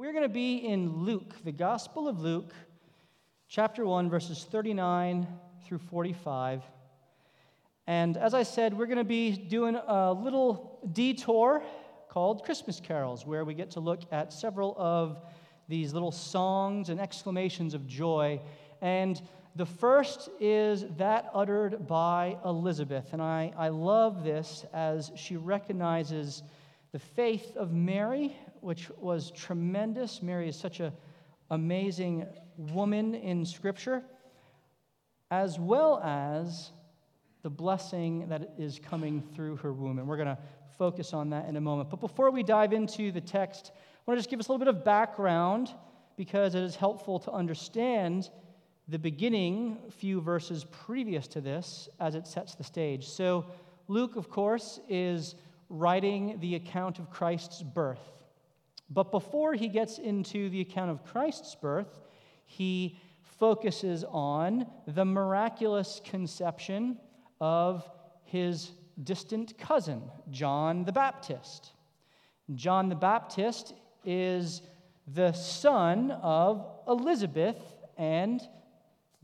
We're 0.00 0.12
going 0.12 0.24
to 0.24 0.30
be 0.30 0.56
in 0.56 1.04
Luke, 1.04 1.34
the 1.44 1.52
Gospel 1.52 2.08
of 2.08 2.20
Luke, 2.20 2.54
chapter 3.48 3.84
1, 3.84 4.08
verses 4.08 4.46
39 4.50 5.26
through 5.66 5.76
45. 5.76 6.62
And 7.86 8.16
as 8.16 8.32
I 8.32 8.44
said, 8.44 8.72
we're 8.72 8.86
going 8.86 8.96
to 8.96 9.04
be 9.04 9.32
doing 9.32 9.76
a 9.76 10.14
little 10.14 10.78
detour 10.90 11.62
called 12.08 12.44
Christmas 12.44 12.80
Carols, 12.80 13.26
where 13.26 13.44
we 13.44 13.52
get 13.52 13.72
to 13.72 13.80
look 13.80 14.00
at 14.10 14.32
several 14.32 14.74
of 14.78 15.20
these 15.68 15.92
little 15.92 16.12
songs 16.12 16.88
and 16.88 16.98
exclamations 16.98 17.74
of 17.74 17.86
joy. 17.86 18.40
And 18.80 19.20
the 19.54 19.66
first 19.66 20.30
is 20.40 20.86
that 20.96 21.30
uttered 21.34 21.86
by 21.86 22.38
Elizabeth. 22.46 23.12
And 23.12 23.20
I, 23.20 23.52
I 23.54 23.68
love 23.68 24.24
this 24.24 24.64
as 24.72 25.12
she 25.14 25.36
recognizes 25.36 26.42
the 26.92 26.98
faith 26.98 27.56
of 27.56 27.72
Mary 27.72 28.36
which 28.60 28.90
was 28.98 29.30
tremendous. 29.30 30.22
Mary 30.22 30.48
is 30.48 30.56
such 30.56 30.80
an 30.80 30.92
amazing 31.50 32.26
woman 32.56 33.14
in 33.14 33.44
Scripture, 33.44 34.02
as 35.30 35.58
well 35.58 36.00
as 36.04 36.70
the 37.42 37.50
blessing 37.50 38.28
that 38.28 38.54
is 38.58 38.78
coming 38.78 39.22
through 39.34 39.56
her 39.56 39.72
womb. 39.72 39.98
And 39.98 40.06
we're 40.06 40.16
going 40.16 40.28
to 40.28 40.38
focus 40.76 41.12
on 41.12 41.30
that 41.30 41.48
in 41.48 41.56
a 41.56 41.60
moment. 41.60 41.90
But 41.90 42.00
before 42.00 42.30
we 42.30 42.42
dive 42.42 42.72
into 42.72 43.12
the 43.12 43.20
text, 43.20 43.72
I 43.74 43.78
want 44.06 44.18
to 44.18 44.20
just 44.20 44.30
give 44.30 44.40
us 44.40 44.48
a 44.48 44.52
little 44.52 44.64
bit 44.64 44.74
of 44.74 44.84
background 44.84 45.72
because 46.16 46.54
it 46.54 46.62
is 46.62 46.76
helpful 46.76 47.18
to 47.20 47.32
understand 47.32 48.28
the 48.88 48.98
beginning 48.98 49.78
few 49.90 50.20
verses 50.20 50.64
previous 50.64 51.26
to 51.28 51.40
this 51.40 51.88
as 52.00 52.14
it 52.14 52.26
sets 52.26 52.54
the 52.54 52.64
stage. 52.64 53.08
So, 53.08 53.46
Luke, 53.88 54.16
of 54.16 54.28
course, 54.28 54.80
is 54.88 55.36
writing 55.70 56.38
the 56.40 56.56
account 56.56 56.98
of 56.98 57.08
Christ's 57.08 57.62
birth. 57.62 58.12
But 58.90 59.12
before 59.12 59.54
he 59.54 59.68
gets 59.68 59.98
into 59.98 60.50
the 60.50 60.60
account 60.60 60.90
of 60.90 61.04
Christ's 61.04 61.54
birth, 61.54 62.00
he 62.44 62.98
focuses 63.22 64.04
on 64.04 64.66
the 64.86 65.04
miraculous 65.04 66.00
conception 66.04 66.98
of 67.40 67.88
his 68.24 68.72
distant 69.02 69.56
cousin, 69.58 70.02
John 70.30 70.84
the 70.84 70.92
Baptist. 70.92 71.72
John 72.54 72.88
the 72.88 72.96
Baptist 72.96 73.72
is 74.04 74.62
the 75.06 75.32
son 75.32 76.10
of 76.10 76.66
Elizabeth 76.88 77.56
and 77.96 78.40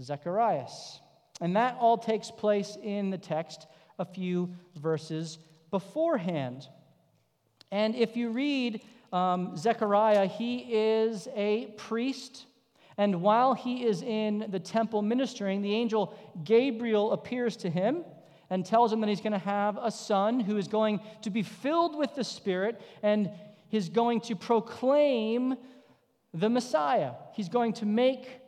Zacharias. 0.00 1.00
And 1.40 1.56
that 1.56 1.76
all 1.80 1.98
takes 1.98 2.30
place 2.30 2.78
in 2.82 3.10
the 3.10 3.18
text 3.18 3.66
a 3.98 4.04
few 4.04 4.54
verses 4.76 5.38
beforehand. 5.76 6.66
And 7.70 7.94
if 7.94 8.16
you 8.16 8.30
read 8.30 8.80
um, 9.12 9.58
Zechariah, 9.58 10.26
he 10.26 10.60
is 10.60 11.28
a 11.36 11.66
priest. 11.76 12.46
And 12.96 13.20
while 13.20 13.52
he 13.52 13.84
is 13.84 14.00
in 14.00 14.46
the 14.48 14.58
temple 14.58 15.02
ministering, 15.02 15.60
the 15.60 15.74
angel 15.74 16.16
Gabriel 16.44 17.12
appears 17.12 17.58
to 17.58 17.68
him 17.68 18.06
and 18.48 18.64
tells 18.64 18.90
him 18.90 19.02
that 19.02 19.10
he's 19.10 19.20
going 19.20 19.34
to 19.34 19.38
have 19.38 19.76
a 19.76 19.90
son 19.90 20.40
who 20.40 20.56
is 20.56 20.66
going 20.66 21.00
to 21.20 21.28
be 21.28 21.42
filled 21.42 21.94
with 21.94 22.14
the 22.14 22.24
Spirit 22.24 22.80
and 23.02 23.30
is 23.70 23.90
going 23.90 24.22
to 24.22 24.34
proclaim 24.34 25.56
the 26.32 26.48
Messiah. 26.48 27.12
He's 27.34 27.50
going 27.50 27.74
to 27.74 27.84
make 27.84 28.40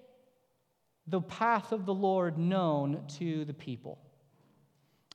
the 1.06 1.20
path 1.20 1.72
of 1.72 1.84
the 1.84 1.92
Lord 1.92 2.38
known 2.38 3.04
to 3.18 3.44
the 3.44 3.52
people. 3.52 3.98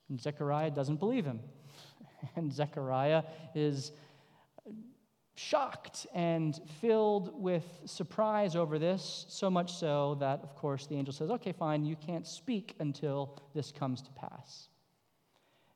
And 0.10 0.22
Zechariah 0.22 0.70
doesn't 0.70 0.98
believe 0.98 1.26
him. 1.26 1.40
And 2.36 2.52
Zechariah 2.52 3.24
is 3.54 3.92
shocked 5.36 6.06
and 6.14 6.60
filled 6.80 7.42
with 7.42 7.66
surprise 7.86 8.56
over 8.56 8.78
this, 8.78 9.26
so 9.30 9.50
much 9.50 9.74
so 9.74 10.16
that, 10.20 10.42
of 10.44 10.56
course, 10.56 10.86
the 10.86 10.96
angel 10.96 11.14
says, 11.14 11.30
Okay, 11.32 11.52
fine, 11.52 11.86
you 11.86 11.96
can't 11.96 12.28
speak 12.28 12.76
until 12.80 13.40
this 13.54 13.72
comes 13.72 14.02
to 14.04 14.12
pass. 14.12 14.70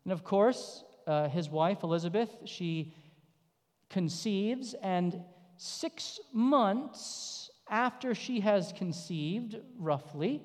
And 0.04 0.14
of 0.14 0.24
course, 0.24 0.84
uh, 1.06 1.28
his 1.30 1.50
wife, 1.50 1.84
Elizabeth, 1.84 2.30
she 2.46 2.94
conceives, 3.90 4.74
and 4.76 5.22
six 5.58 6.20
months 6.34 7.50
after 7.70 8.14
she 8.14 8.40
has 8.42 8.72
conceived, 8.74 9.58
roughly, 9.78 10.42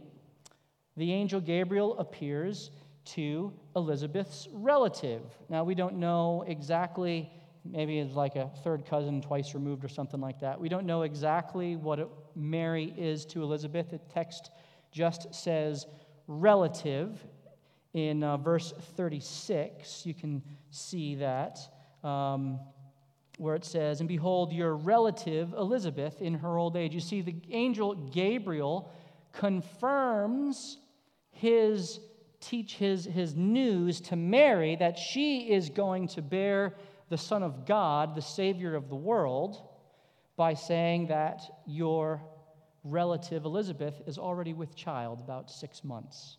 the 0.96 1.12
angel 1.12 1.40
Gabriel 1.40 1.98
appears 1.98 2.70
to 3.04 3.52
Elizabeth's 3.74 4.48
relative. 4.52 5.22
Now, 5.48 5.64
we 5.64 5.74
don't 5.74 5.96
know 5.96 6.44
exactly 6.46 7.30
maybe 7.64 7.98
it's 7.98 8.14
like 8.14 8.36
a 8.36 8.50
third 8.64 8.84
cousin 8.86 9.20
twice 9.20 9.54
removed 9.54 9.84
or 9.84 9.88
something 9.88 10.20
like 10.20 10.40
that. 10.40 10.60
We 10.60 10.68
don't 10.68 10.86
know 10.86 11.02
exactly 11.02 11.76
what 11.76 12.10
Mary 12.34 12.92
is 12.96 13.24
to 13.26 13.42
Elizabeth. 13.42 13.90
The 13.90 13.98
text 13.98 14.50
just 14.90 15.32
says 15.34 15.86
relative 16.26 17.24
in 17.94 18.24
uh, 18.24 18.36
verse 18.36 18.72
36. 18.96 20.06
You 20.06 20.14
can 20.14 20.42
see 20.70 21.16
that. 21.16 21.58
Um, 22.02 22.58
where 23.38 23.54
it 23.54 23.64
says, 23.64 24.00
And 24.00 24.08
behold, 24.08 24.52
your 24.52 24.76
relative 24.76 25.52
Elizabeth 25.54 26.20
in 26.20 26.34
her 26.34 26.58
old 26.58 26.76
age. 26.76 26.94
You 26.94 27.00
see, 27.00 27.22
the 27.22 27.36
angel 27.50 27.94
Gabriel 27.94 28.92
confirms 29.32 30.78
his 31.30 31.98
teach 32.42 32.74
his, 32.74 33.04
his 33.04 33.34
news 33.34 34.00
to 34.02 34.16
Mary 34.16 34.76
that 34.76 34.98
she 34.98 35.50
is 35.50 35.70
going 35.70 36.08
to 36.08 36.20
bear 36.20 36.74
the 37.08 37.16
Son 37.16 37.42
of 37.42 37.64
God, 37.64 38.14
the 38.14 38.22
Savior 38.22 38.74
of 38.74 38.88
the 38.88 38.96
world, 38.96 39.62
by 40.36 40.54
saying 40.54 41.06
that 41.06 41.40
your 41.66 42.20
relative 42.84 43.44
Elizabeth 43.44 44.02
is 44.06 44.18
already 44.18 44.52
with 44.52 44.74
child, 44.74 45.20
about 45.20 45.50
six 45.50 45.84
months. 45.84 46.36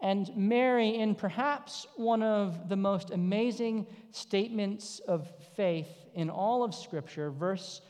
And 0.00 0.30
Mary, 0.36 0.96
in 0.96 1.14
perhaps 1.14 1.86
one 1.96 2.22
of 2.22 2.68
the 2.68 2.76
most 2.76 3.10
amazing 3.10 3.86
statements 4.10 4.98
of 5.00 5.30
faith 5.54 5.88
in 6.14 6.28
all 6.28 6.64
of 6.64 6.74
Scripture, 6.74 7.30
verse 7.30 7.80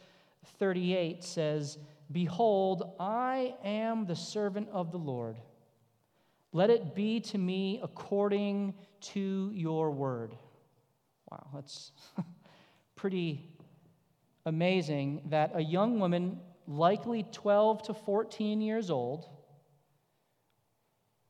38 0.59 1.25
says, 1.25 1.79
Behold, 2.13 2.95
I 3.01 3.55
am 3.65 4.07
the 4.07 4.15
servant 4.15 4.69
of 4.73 4.93
the 4.93 4.99
Lord. 4.99 5.37
Let 6.57 6.71
it 6.71 6.95
be 6.95 7.21
to 7.21 7.37
me 7.37 7.81
according 7.83 8.73
to 9.13 9.51
your 9.53 9.91
word. 9.91 10.35
Wow, 11.31 11.49
that's 11.55 11.93
pretty 12.97 13.51
amazing 14.47 15.21
that 15.27 15.51
a 15.53 15.61
young 15.61 16.01
woman, 16.01 16.41
likely 16.67 17.25
12 17.31 17.83
to 17.89 17.93
14 17.93 18.63
years 18.63 18.89
old, 18.89 19.29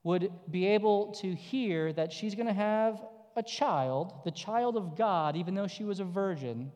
would 0.04 0.30
be 0.48 0.68
able 0.68 1.10
to 1.14 1.34
hear 1.34 1.92
that 1.94 2.12
she's 2.12 2.36
going 2.36 2.46
to 2.46 2.52
have 2.52 3.04
a 3.34 3.42
child, 3.42 4.20
the 4.24 4.30
child 4.30 4.76
of 4.76 4.96
God, 4.96 5.34
even 5.36 5.56
though 5.56 5.66
she 5.66 5.82
was 5.82 5.98
a 5.98 6.04
virgin, 6.04 6.70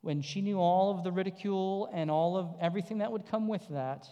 when 0.00 0.22
she 0.22 0.42
knew 0.42 0.60
all 0.60 0.96
of 0.96 1.02
the 1.02 1.10
ridicule 1.10 1.90
and 1.92 2.08
all 2.08 2.36
of 2.36 2.54
everything 2.60 2.98
that 2.98 3.10
would 3.10 3.26
come 3.26 3.48
with 3.48 3.66
that. 3.70 4.06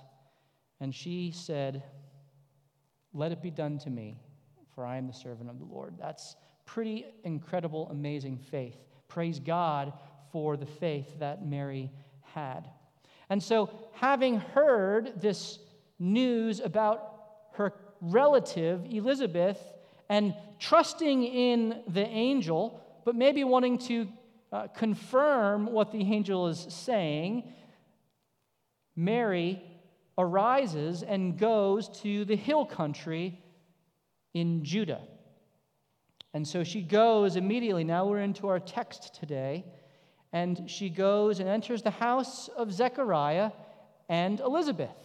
And 0.81 0.93
she 0.93 1.31
said, 1.31 1.85
Let 3.13 3.33
it 3.33 3.43
be 3.43 3.51
done 3.51 3.79
to 3.81 3.91
me, 3.91 4.17
for 4.75 4.85
I 4.85 4.97
am 4.97 5.07
the 5.07 5.13
servant 5.13 5.51
of 5.51 5.59
the 5.59 5.65
Lord. 5.65 5.95
That's 5.99 6.37
pretty 6.65 7.07
incredible, 7.25 7.89
amazing 7.91 8.39
faith. 8.39 8.77
Praise 9.09 9.41
God 9.41 9.93
for 10.31 10.57
the 10.57 10.67
faith 10.67 11.19
that 11.19 11.45
Mary 11.45 11.91
had. 12.35 12.69
And 13.29 13.43
so, 13.43 13.71
having 13.93 14.39
heard 14.39 15.21
this 15.21 15.59
news 15.99 16.61
about 16.61 17.17
her 17.55 17.75
relative, 18.01 18.85
Elizabeth, 18.89 19.61
and 20.09 20.35
trusting 20.59 21.25
in 21.25 21.83
the 21.89 22.07
angel, 22.07 22.81
but 23.05 23.15
maybe 23.15 23.45
wanting 23.45 23.79
to 23.79 24.09
uh, 24.53 24.67
confirm 24.69 25.67
what 25.67 25.93
the 25.93 26.01
angel 26.01 26.49
is 26.49 26.67
saying, 26.69 27.53
Mary 28.97 29.63
arises 30.21 31.03
and 31.03 31.39
goes 31.39 31.89
to 32.01 32.25
the 32.25 32.37
hill 32.37 32.65
country 32.65 33.39
in 34.35 34.65
Judah. 34.65 35.03
And 36.33 36.47
so 36.47 36.63
she 36.63 36.83
goes 36.83 37.37
immediately. 37.37 37.85
Now 37.85 38.07
we're 38.07 38.21
into 38.21 38.49
our 38.49 38.61
text 38.61 39.15
today. 39.19 39.65
And 40.33 40.71
she 40.71 40.89
goes 40.89 41.41
and 41.41 41.49
enters 41.49 41.83
the 41.83 41.91
house 41.91 42.49
of 42.49 42.73
Zechariah 42.73 43.51
and 44.09 44.39
Elizabeth. 44.41 44.97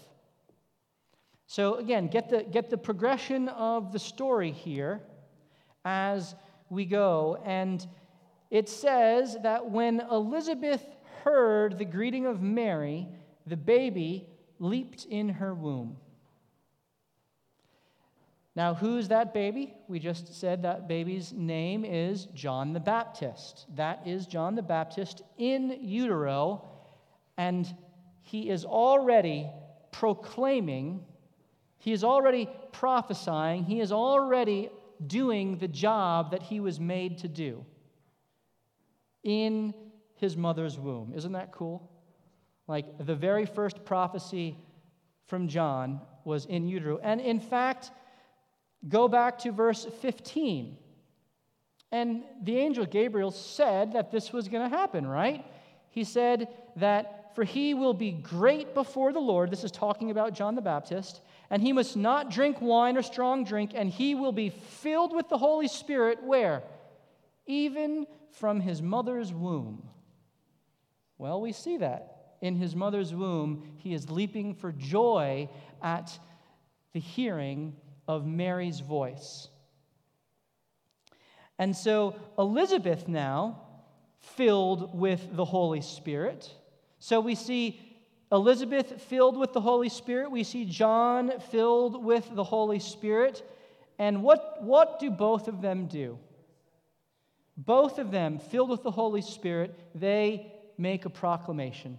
So 1.47 1.75
again, 1.75 2.07
get 2.07 2.29
the, 2.29 2.43
get 2.43 2.69
the 2.69 2.77
progression 2.77 3.49
of 3.49 3.91
the 3.91 3.99
story 3.99 4.51
here 4.51 5.01
as 5.83 6.35
we 6.69 6.85
go. 6.85 7.39
And 7.43 7.85
it 8.51 8.69
says 8.69 9.37
that 9.41 9.69
when 9.69 10.01
Elizabeth 10.11 10.83
heard 11.23 11.77
the 11.77 11.85
greeting 11.85 12.25
of 12.25 12.41
Mary, 12.41 13.07
the 13.47 13.57
baby 13.57 14.27
leaped 14.59 15.05
in 15.05 15.29
her 15.29 15.53
womb. 15.53 15.97
Now, 18.55 18.73
who's 18.73 19.09
that 19.09 19.33
baby? 19.33 19.73
We 19.89 19.99
just 19.99 20.33
said 20.33 20.63
that 20.63 20.87
baby's 20.87 21.33
name 21.33 21.83
is 21.83 22.27
John 22.33 22.71
the 22.71 22.79
Baptist. 22.79 23.65
That 23.75 24.07
is 24.07 24.27
John 24.27 24.55
the 24.55 24.61
Baptist 24.61 25.21
in 25.37 25.77
utero 25.81 26.65
And 27.37 27.67
he 28.21 28.49
is 28.49 28.63
already 28.63 29.49
proclaiming, 29.91 31.03
he 31.77 31.91
is 31.91 32.03
already 32.03 32.49
prophesying, 32.71 33.65
he 33.65 33.81
is 33.81 33.91
already 33.91 34.69
doing 35.05 35.57
the 35.57 35.67
job 35.67 36.31
that 36.31 36.41
he 36.41 36.61
was 36.61 36.79
made 36.79 37.17
to 37.19 37.27
do 37.27 37.65
in 39.23 39.73
his 40.15 40.37
mother's 40.37 40.79
womb. 40.79 41.11
Isn't 41.13 41.33
that 41.33 41.51
cool? 41.51 41.91
Like 42.67 43.05
the 43.05 43.15
very 43.15 43.45
first 43.45 43.85
prophecy 43.85 44.57
from 45.27 45.47
John 45.47 46.01
was 46.23 46.45
in 46.45 46.67
utero. 46.67 46.99
And 47.01 47.21
in 47.21 47.39
fact, 47.39 47.91
go 48.87 49.07
back 49.07 49.39
to 49.39 49.51
verse 49.51 49.85
15. 50.01 50.77
And 51.91 52.23
the 52.43 52.57
angel 52.57 52.85
Gabriel 52.85 53.31
said 53.31 53.93
that 53.93 54.11
this 54.11 54.33
was 54.33 54.47
going 54.47 54.69
to 54.69 54.75
happen, 54.75 55.07
right? 55.07 55.45
He 55.89 56.03
said 56.03 56.47
that 56.75 57.31
for 57.35 57.43
he 57.43 57.73
will 57.73 57.93
be 57.93 58.11
great 58.11 58.73
before 58.73 59.11
the 59.11 59.19
Lord. 59.19 59.51
This 59.51 59.65
is 59.65 59.71
talking 59.71 60.09
about 60.09 60.33
John 60.33 60.55
the 60.55 60.61
Baptist. 60.61 61.21
And 61.49 61.61
he 61.61 61.73
must 61.73 61.97
not 61.97 62.31
drink 62.31 62.61
wine 62.61 62.97
or 62.97 63.01
strong 63.01 63.43
drink, 63.43 63.71
and 63.75 63.89
he 63.89 64.15
will 64.15 64.31
be 64.31 64.49
filled 64.49 65.13
with 65.13 65.29
the 65.29 65.37
Holy 65.37 65.67
Spirit. 65.67 66.23
Where? 66.23 66.63
Even 67.45 68.07
from 68.31 68.61
his 68.61 68.81
mother's 68.81 69.33
womb. 69.33 69.87
Well, 71.17 71.41
we 71.41 71.51
see 71.51 71.77
that. 71.77 72.14
In 72.45 72.57
his 72.57 72.75
mother's 72.75 73.11
womb, 73.11 73.63
he 73.77 73.95
is 73.95 74.11
leaping 74.11 74.53
for 74.53 74.71
joy 74.71 75.49
at 75.81 76.15
the 76.93 76.99
hearing 76.99 77.75
of 78.07 78.27
Mary's 78.27 78.81
voice. 78.81 79.47
And 81.57 81.75
so 81.75 82.15
Elizabeth 82.37 83.07
now, 83.07 83.61
filled 84.19 84.95
with 84.95 85.35
the 85.35 85.43
Holy 85.43 85.81
Spirit, 85.81 86.53
so 86.99 87.19
we 87.19 87.33
see 87.33 87.81
Elizabeth 88.31 89.01
filled 89.01 89.37
with 89.37 89.51
the 89.51 89.61
Holy 89.61 89.89
Spirit. 89.89 90.29
We 90.29 90.43
see 90.43 90.65
John 90.65 91.39
filled 91.49 92.05
with 92.05 92.29
the 92.35 92.43
Holy 92.43 92.79
Spirit. 92.79 93.41
And 93.97 94.21
what, 94.21 94.61
what 94.61 94.99
do 94.99 95.09
both 95.09 95.47
of 95.47 95.63
them 95.63 95.87
do? 95.87 96.19
Both 97.57 97.97
of 97.97 98.11
them, 98.11 98.37
filled 98.37 98.69
with 98.69 98.83
the 98.83 98.91
Holy 98.91 99.23
Spirit, 99.23 99.73
they 99.95 100.53
make 100.77 101.05
a 101.05 101.09
proclamation. 101.09 101.97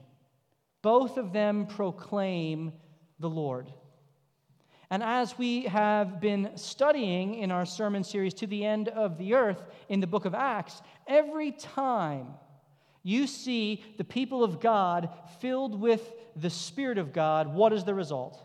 Both 0.86 1.16
of 1.16 1.32
them 1.32 1.66
proclaim 1.66 2.72
the 3.18 3.28
Lord. 3.28 3.72
And 4.88 5.02
as 5.02 5.36
we 5.36 5.62
have 5.62 6.20
been 6.20 6.52
studying 6.54 7.34
in 7.34 7.50
our 7.50 7.66
sermon 7.66 8.04
series 8.04 8.34
to 8.34 8.46
the 8.46 8.64
end 8.64 8.86
of 8.90 9.18
the 9.18 9.34
earth 9.34 9.66
in 9.88 9.98
the 9.98 10.06
book 10.06 10.26
of 10.26 10.32
Acts, 10.32 10.80
every 11.08 11.50
time 11.50 12.28
you 13.02 13.26
see 13.26 13.82
the 13.98 14.04
people 14.04 14.44
of 14.44 14.60
God 14.60 15.08
filled 15.40 15.74
with 15.74 16.12
the 16.36 16.50
Spirit 16.50 16.98
of 16.98 17.12
God, 17.12 17.52
what 17.52 17.72
is 17.72 17.82
the 17.82 17.92
result? 17.92 18.40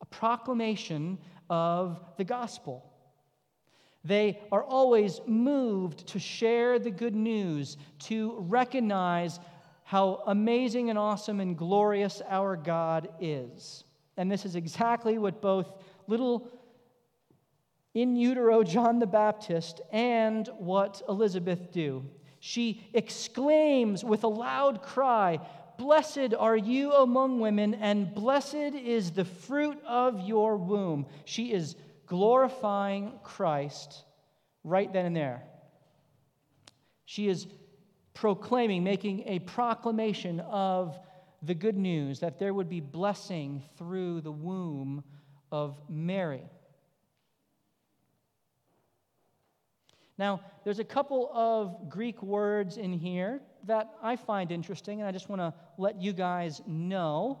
A 0.00 0.06
proclamation 0.06 1.18
of 1.48 2.00
the 2.16 2.24
gospel. 2.24 2.92
They 4.02 4.40
are 4.50 4.64
always 4.64 5.20
moved 5.28 6.08
to 6.08 6.18
share 6.18 6.80
the 6.80 6.90
good 6.90 7.14
news, 7.14 7.76
to 8.00 8.34
recognize 8.40 9.38
how 9.88 10.22
amazing 10.26 10.90
and 10.90 10.98
awesome 10.98 11.40
and 11.40 11.56
glorious 11.56 12.20
our 12.28 12.56
God 12.56 13.08
is. 13.20 13.84
And 14.18 14.30
this 14.30 14.44
is 14.44 14.54
exactly 14.54 15.16
what 15.16 15.40
both 15.40 15.72
little 16.06 16.50
in 17.94 18.14
utero 18.14 18.62
John 18.62 18.98
the 18.98 19.06
Baptist 19.06 19.80
and 19.90 20.46
what 20.58 21.00
Elizabeth 21.08 21.72
do. 21.72 22.04
She 22.38 22.86
exclaims 22.92 24.04
with 24.04 24.24
a 24.24 24.28
loud 24.28 24.82
cry, 24.82 25.40
Blessed 25.78 26.34
are 26.38 26.56
you 26.56 26.92
among 26.92 27.40
women, 27.40 27.72
and 27.72 28.14
blessed 28.14 28.54
is 28.54 29.12
the 29.12 29.24
fruit 29.24 29.82
of 29.86 30.20
your 30.20 30.58
womb. 30.58 31.06
She 31.24 31.50
is 31.50 31.76
glorifying 32.04 33.14
Christ 33.24 34.04
right 34.64 34.92
then 34.92 35.06
and 35.06 35.16
there. 35.16 35.44
She 37.06 37.26
is 37.30 37.46
proclaiming, 38.20 38.82
making 38.82 39.22
a 39.26 39.38
proclamation 39.38 40.40
of 40.40 40.98
the 41.42 41.54
good 41.54 41.76
news 41.76 42.18
that 42.18 42.36
there 42.40 42.52
would 42.52 42.68
be 42.68 42.80
blessing 42.80 43.62
through 43.76 44.20
the 44.20 44.32
womb 44.32 45.04
of 45.52 45.80
Mary. 45.88 46.42
Now, 50.18 50.40
there's 50.64 50.80
a 50.80 50.84
couple 50.84 51.30
of 51.32 51.88
Greek 51.88 52.20
words 52.20 52.76
in 52.76 52.92
here 52.92 53.40
that 53.66 53.92
I 54.02 54.16
find 54.16 54.50
interesting, 54.50 54.98
and 54.98 55.08
I 55.08 55.12
just 55.12 55.28
want 55.28 55.40
to 55.40 55.54
let 55.76 56.02
you 56.02 56.12
guys 56.12 56.60
know 56.66 57.38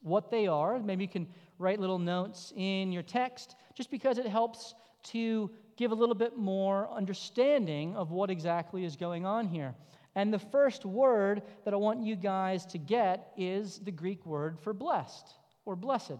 what 0.00 0.30
they 0.30 0.46
are. 0.46 0.78
Maybe 0.78 1.04
you 1.04 1.10
can 1.10 1.28
write 1.58 1.78
little 1.78 1.98
notes 1.98 2.54
in 2.56 2.90
your 2.90 3.02
text 3.02 3.54
just 3.74 3.90
because 3.90 4.16
it 4.16 4.26
helps 4.26 4.74
to 5.02 5.50
give 5.78 5.92
a 5.92 5.94
little 5.94 6.14
bit 6.14 6.36
more 6.36 6.90
understanding 6.90 7.96
of 7.96 8.10
what 8.10 8.30
exactly 8.30 8.84
is 8.84 8.96
going 8.96 9.24
on 9.24 9.46
here. 9.46 9.74
And 10.16 10.34
the 10.34 10.38
first 10.38 10.84
word 10.84 11.42
that 11.64 11.72
I 11.72 11.76
want 11.76 12.02
you 12.02 12.16
guys 12.16 12.66
to 12.66 12.78
get 12.78 13.32
is 13.36 13.78
the 13.78 13.92
Greek 13.92 14.26
word 14.26 14.58
for 14.58 14.72
blessed 14.74 15.34
or 15.64 15.76
blessed. 15.76 16.18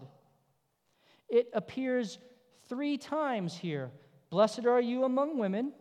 It 1.27 1.49
appears 1.53 2.17
three 2.67 2.97
times 2.97 3.55
here 3.55 3.91
Blessed 4.29 4.65
are 4.67 4.79
you 4.79 5.05
among 5.05 5.39
women. 5.39 5.73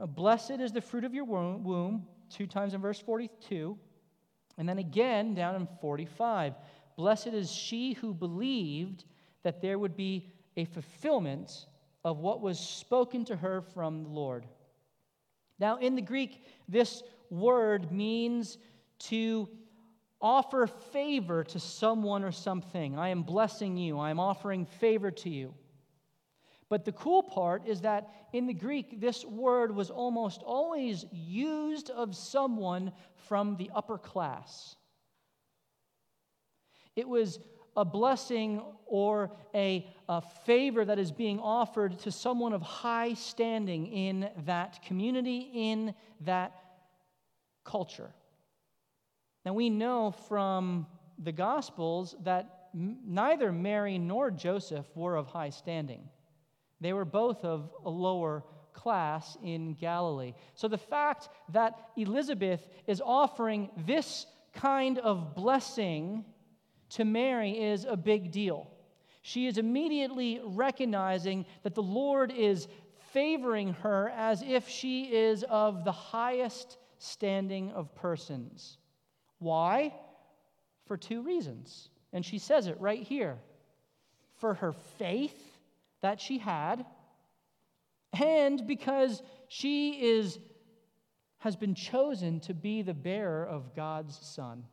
Uh, 0.00 0.06
blessed 0.06 0.58
is 0.58 0.72
the 0.72 0.80
fruit 0.80 1.04
of 1.04 1.12
your 1.12 1.24
womb, 1.24 2.06
two 2.30 2.46
times 2.46 2.72
in 2.72 2.80
verse 2.80 2.98
42. 2.98 3.78
And 4.56 4.68
then 4.68 4.78
again 4.78 5.34
down 5.34 5.54
in 5.54 5.68
45. 5.80 6.54
Blessed 6.96 7.28
is 7.28 7.52
she 7.52 7.92
who 7.92 8.14
believed 8.14 9.04
that 9.42 9.60
there 9.60 9.78
would 9.78 9.94
be 9.94 10.32
a 10.56 10.64
fulfillment 10.64 11.66
of 12.04 12.18
what 12.18 12.40
was 12.40 12.58
spoken 12.58 13.24
to 13.26 13.36
her 13.36 13.62
from 13.62 14.02
the 14.04 14.10
Lord. 14.10 14.44
Now, 15.58 15.78
in 15.78 15.94
the 15.94 16.02
Greek, 16.02 16.44
this 16.68 17.02
word 17.30 17.90
means 17.90 18.58
to 18.98 19.48
offer 20.20 20.66
favor 20.66 21.44
to 21.44 21.60
someone 21.60 22.24
or 22.24 22.32
something. 22.32 22.98
I 22.98 23.08
am 23.08 23.22
blessing 23.22 23.76
you, 23.76 23.98
I 23.98 24.10
am 24.10 24.20
offering 24.20 24.66
favor 24.66 25.10
to 25.10 25.30
you. 25.30 25.54
But 26.68 26.84
the 26.84 26.92
cool 26.92 27.22
part 27.22 27.66
is 27.66 27.82
that 27.82 28.10
in 28.32 28.46
the 28.46 28.54
Greek, 28.54 29.00
this 29.00 29.24
word 29.24 29.74
was 29.74 29.90
almost 29.90 30.42
always 30.42 31.04
used 31.12 31.90
of 31.90 32.16
someone 32.16 32.92
from 33.28 33.56
the 33.56 33.70
upper 33.74 33.98
class. 33.98 34.76
It 36.96 37.08
was 37.08 37.38
a 37.76 37.84
blessing 37.84 38.62
or 38.86 39.30
a, 39.54 39.86
a, 40.08 40.20
favor 40.20 40.84
that 40.84 40.98
is 40.98 41.10
being 41.10 41.40
offered 41.40 41.98
to 42.00 42.12
someone 42.12 42.52
of 42.52 42.62
high 42.62 43.14
standing 43.14 43.86
in 43.86 44.28
that 44.44 44.82
community, 44.82 45.50
in 45.52 45.94
that 46.20 46.54
culture. 47.64 48.10
Now, 49.44 49.54
we 49.54 49.70
know 49.70 50.12
from 50.28 50.86
the 51.18 51.32
Gospels 51.32 52.14
that 52.24 52.68
neither 52.74 53.52
Mary 53.52 53.98
nor 53.98 54.30
Joseph 54.30 54.86
were 54.94 55.16
of 55.16 55.26
high 55.26 55.50
standing. 55.50 56.08
They 56.80 56.92
were 56.92 57.04
both 57.04 57.44
of 57.44 57.70
a 57.84 57.90
lower 57.90 58.44
class 58.72 59.36
in 59.42 59.74
Galilee. 59.74 60.34
So 60.54 60.68
the 60.68 60.78
fact 60.78 61.28
that 61.52 61.78
Elizabeth 61.96 62.68
is 62.86 63.00
offering 63.04 63.70
this 63.86 64.26
kind 64.52 64.98
of 64.98 65.34
blessing 65.34 66.24
to 66.94 67.04
Mary 67.04 67.52
is 67.52 67.84
a 67.84 67.96
big 67.96 68.30
deal. 68.30 68.70
She 69.22 69.46
is 69.46 69.58
immediately 69.58 70.40
recognizing 70.44 71.46
that 71.62 71.74
the 71.74 71.82
Lord 71.82 72.30
is 72.30 72.68
favoring 73.12 73.72
her 73.74 74.10
as 74.10 74.42
if 74.42 74.68
she 74.68 75.04
is 75.04 75.44
of 75.44 75.84
the 75.84 75.92
highest 75.92 76.78
standing 76.98 77.70
of 77.72 77.94
persons. 77.94 78.78
Why? 79.38 79.94
For 80.86 80.96
two 80.96 81.22
reasons. 81.22 81.88
And 82.12 82.24
she 82.24 82.38
says 82.38 82.66
it 82.66 82.80
right 82.80 83.02
here 83.02 83.38
for 84.36 84.54
her 84.54 84.72
faith 84.72 85.58
that 86.02 86.20
she 86.20 86.38
had, 86.38 86.84
and 88.20 88.66
because 88.66 89.22
she 89.48 89.92
is, 89.92 90.38
has 91.38 91.56
been 91.56 91.74
chosen 91.74 92.40
to 92.40 92.52
be 92.52 92.82
the 92.82 92.94
bearer 92.94 93.46
of 93.46 93.74
God's 93.74 94.18
Son, 94.18 94.64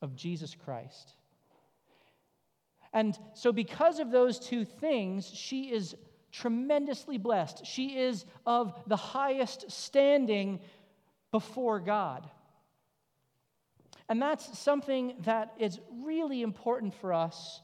of 0.00 0.14
Jesus 0.14 0.54
Christ. 0.54 1.14
And 2.96 3.18
so, 3.34 3.52
because 3.52 3.98
of 3.98 4.10
those 4.10 4.38
two 4.38 4.64
things, 4.64 5.28
she 5.28 5.64
is 5.64 5.94
tremendously 6.32 7.18
blessed. 7.18 7.66
She 7.66 7.98
is 7.98 8.24
of 8.46 8.72
the 8.86 8.96
highest 8.96 9.70
standing 9.70 10.60
before 11.30 11.78
God. 11.78 12.26
And 14.08 14.22
that's 14.22 14.58
something 14.58 15.12
that 15.24 15.52
is 15.58 15.78
really 16.04 16.40
important 16.40 16.94
for 16.94 17.12
us 17.12 17.60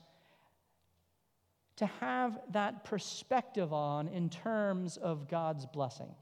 to 1.76 1.86
have 1.86 2.38
that 2.50 2.84
perspective 2.84 3.72
on 3.72 4.08
in 4.08 4.28
terms 4.28 4.98
of 4.98 5.30
God's 5.30 5.64
blessing. 5.64 6.14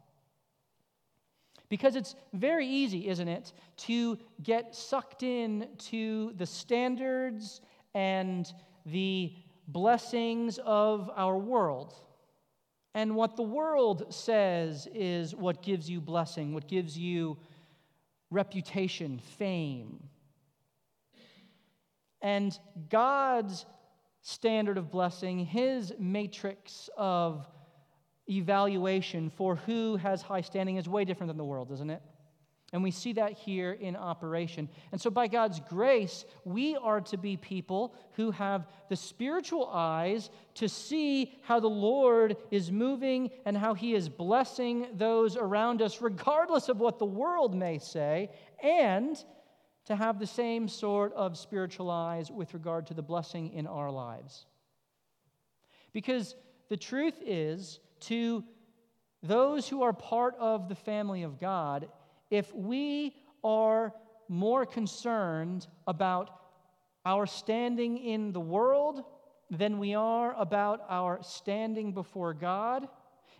Because 1.68 1.96
it's 1.96 2.14
very 2.32 2.68
easy, 2.68 3.08
isn't 3.08 3.26
it, 3.28 3.52
to 3.78 4.18
get 4.40 4.76
sucked 4.76 5.24
in 5.24 5.66
to 5.78 6.32
the 6.36 6.46
standards 6.46 7.60
and 7.92 8.52
the 8.86 9.34
blessings 9.68 10.58
of 10.64 11.10
our 11.16 11.36
world. 11.36 11.94
And 12.94 13.14
what 13.14 13.36
the 13.36 13.42
world 13.42 14.12
says 14.12 14.88
is 14.92 15.34
what 15.34 15.62
gives 15.62 15.88
you 15.88 16.00
blessing, 16.00 16.54
what 16.54 16.66
gives 16.66 16.98
you 16.98 17.38
reputation, 18.30 19.20
fame. 19.38 20.02
And 22.20 22.58
God's 22.88 23.64
standard 24.22 24.76
of 24.76 24.90
blessing, 24.90 25.38
his 25.46 25.92
matrix 25.98 26.90
of 26.96 27.46
evaluation 28.28 29.30
for 29.30 29.56
who 29.56 29.96
has 29.96 30.22
high 30.22 30.42
standing 30.42 30.76
is 30.76 30.88
way 30.88 31.04
different 31.04 31.28
than 31.28 31.36
the 31.36 31.44
world, 31.44 31.72
isn't 31.72 31.90
it? 31.90 32.02
And 32.72 32.84
we 32.84 32.92
see 32.92 33.14
that 33.14 33.32
here 33.32 33.72
in 33.72 33.96
operation. 33.96 34.68
And 34.92 35.00
so, 35.00 35.10
by 35.10 35.26
God's 35.26 35.60
grace, 35.68 36.24
we 36.44 36.76
are 36.76 37.00
to 37.02 37.18
be 37.18 37.36
people 37.36 37.94
who 38.12 38.30
have 38.30 38.68
the 38.88 38.94
spiritual 38.94 39.68
eyes 39.72 40.30
to 40.54 40.68
see 40.68 41.34
how 41.42 41.58
the 41.58 41.68
Lord 41.68 42.36
is 42.52 42.70
moving 42.70 43.30
and 43.44 43.56
how 43.56 43.74
He 43.74 43.94
is 43.94 44.08
blessing 44.08 44.86
those 44.94 45.36
around 45.36 45.82
us, 45.82 46.00
regardless 46.00 46.68
of 46.68 46.78
what 46.78 47.00
the 47.00 47.06
world 47.06 47.56
may 47.56 47.78
say, 47.78 48.30
and 48.62 49.22
to 49.86 49.96
have 49.96 50.20
the 50.20 50.26
same 50.26 50.68
sort 50.68 51.12
of 51.14 51.36
spiritual 51.36 51.90
eyes 51.90 52.30
with 52.30 52.54
regard 52.54 52.86
to 52.86 52.94
the 52.94 53.02
blessing 53.02 53.52
in 53.52 53.66
our 53.66 53.90
lives. 53.90 54.46
Because 55.92 56.36
the 56.68 56.76
truth 56.76 57.20
is, 57.26 57.80
to 58.00 58.44
those 59.22 59.68
who 59.68 59.82
are 59.82 59.92
part 59.92 60.36
of 60.38 60.68
the 60.68 60.74
family 60.76 61.24
of 61.24 61.40
God, 61.40 61.88
if 62.30 62.54
we 62.54 63.14
are 63.42 63.92
more 64.28 64.64
concerned 64.64 65.66
about 65.86 66.30
our 67.04 67.26
standing 67.26 67.98
in 67.98 68.32
the 68.32 68.40
world 68.40 69.02
than 69.50 69.78
we 69.78 69.94
are 69.94 70.34
about 70.38 70.84
our 70.88 71.18
standing 71.22 71.92
before 71.92 72.32
God, 72.32 72.88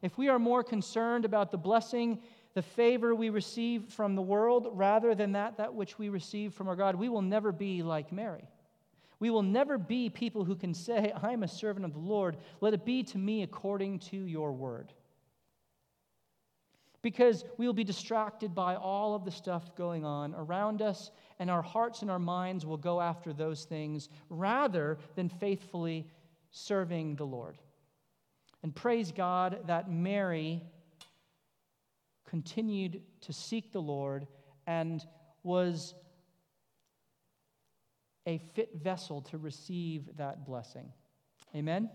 if 0.02 0.18
we 0.18 0.28
are 0.28 0.38
more 0.38 0.64
concerned 0.64 1.24
about 1.24 1.52
the 1.52 1.58
blessing, 1.58 2.20
the 2.54 2.62
favor 2.62 3.14
we 3.14 3.30
receive 3.30 3.84
from 3.90 4.16
the 4.16 4.22
world 4.22 4.68
rather 4.72 5.14
than 5.14 5.32
that, 5.32 5.58
that 5.58 5.74
which 5.74 5.98
we 5.98 6.08
receive 6.08 6.52
from 6.54 6.68
our 6.68 6.76
God, 6.76 6.96
we 6.96 7.08
will 7.08 7.22
never 7.22 7.52
be 7.52 7.82
like 7.82 8.10
Mary. 8.10 8.48
We 9.20 9.30
will 9.30 9.42
never 9.42 9.76
be 9.76 10.08
people 10.08 10.44
who 10.44 10.56
can 10.56 10.72
say, 10.72 11.12
I'm 11.22 11.42
a 11.42 11.48
servant 11.48 11.84
of 11.84 11.92
the 11.92 12.00
Lord. 12.00 12.38
Let 12.60 12.74
it 12.74 12.86
be 12.86 13.02
to 13.04 13.18
me 13.18 13.42
according 13.42 13.98
to 14.00 14.16
your 14.16 14.52
word. 14.52 14.92
Because 17.02 17.44
we 17.56 17.66
will 17.66 17.72
be 17.72 17.84
distracted 17.84 18.54
by 18.54 18.76
all 18.76 19.14
of 19.14 19.24
the 19.24 19.30
stuff 19.30 19.74
going 19.74 20.04
on 20.04 20.34
around 20.34 20.82
us, 20.82 21.10
and 21.38 21.50
our 21.50 21.62
hearts 21.62 22.02
and 22.02 22.10
our 22.10 22.18
minds 22.18 22.66
will 22.66 22.76
go 22.76 23.00
after 23.00 23.32
those 23.32 23.64
things 23.64 24.08
rather 24.28 24.98
than 25.14 25.28
faithfully 25.28 26.06
serving 26.50 27.16
the 27.16 27.24
Lord. 27.24 27.56
And 28.62 28.74
praise 28.74 29.12
God 29.12 29.60
that 29.66 29.90
Mary 29.90 30.62
continued 32.28 33.02
to 33.22 33.32
seek 33.32 33.72
the 33.72 33.80
Lord 33.80 34.26
and 34.66 35.04
was 35.42 35.94
a 38.26 38.38
fit 38.54 38.74
vessel 38.74 39.22
to 39.22 39.38
receive 39.38 40.08
that 40.16 40.44
blessing. 40.44 40.92
Amen? 41.56 41.90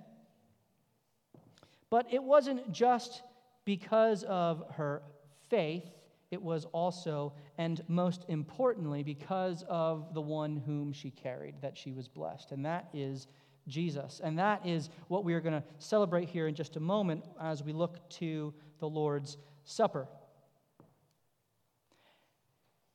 But 1.90 2.08
it 2.12 2.24
wasn't 2.24 2.72
just 2.72 3.22
because 3.66 4.24
of 4.24 4.64
her 4.76 5.02
faith, 5.50 5.84
it 6.32 6.42
was 6.42 6.66
also, 6.66 7.34
and 7.58 7.84
most 7.88 8.26
importantly, 8.28 9.04
because 9.04 9.64
of 9.68 10.14
the 10.14 10.22
one 10.22 10.58
whom 10.58 10.94
she 10.94 11.12
carried, 11.12 11.56
that 11.62 11.78
she 11.78 11.92
was 11.92 12.08
blessed. 12.08 12.52
And 12.52 12.66
that 12.66 12.88
is 12.94 13.28
Jesus. 13.68 14.22
And 14.24 14.38
that 14.40 14.66
is 14.66 14.90
what 15.08 15.24
we 15.24 15.34
are 15.34 15.42
going 15.42 15.60
to 15.60 15.64
celebrate 15.80 16.30
here 16.30 16.48
in 16.48 16.56
just 16.56 16.76
a 16.76 16.80
moment 16.80 17.26
as 17.42 17.64
we 17.64 17.74
look 17.74 18.08
to 18.12 18.54
the 18.80 18.88
Lord's 18.88 19.38
Supper. 19.64 20.08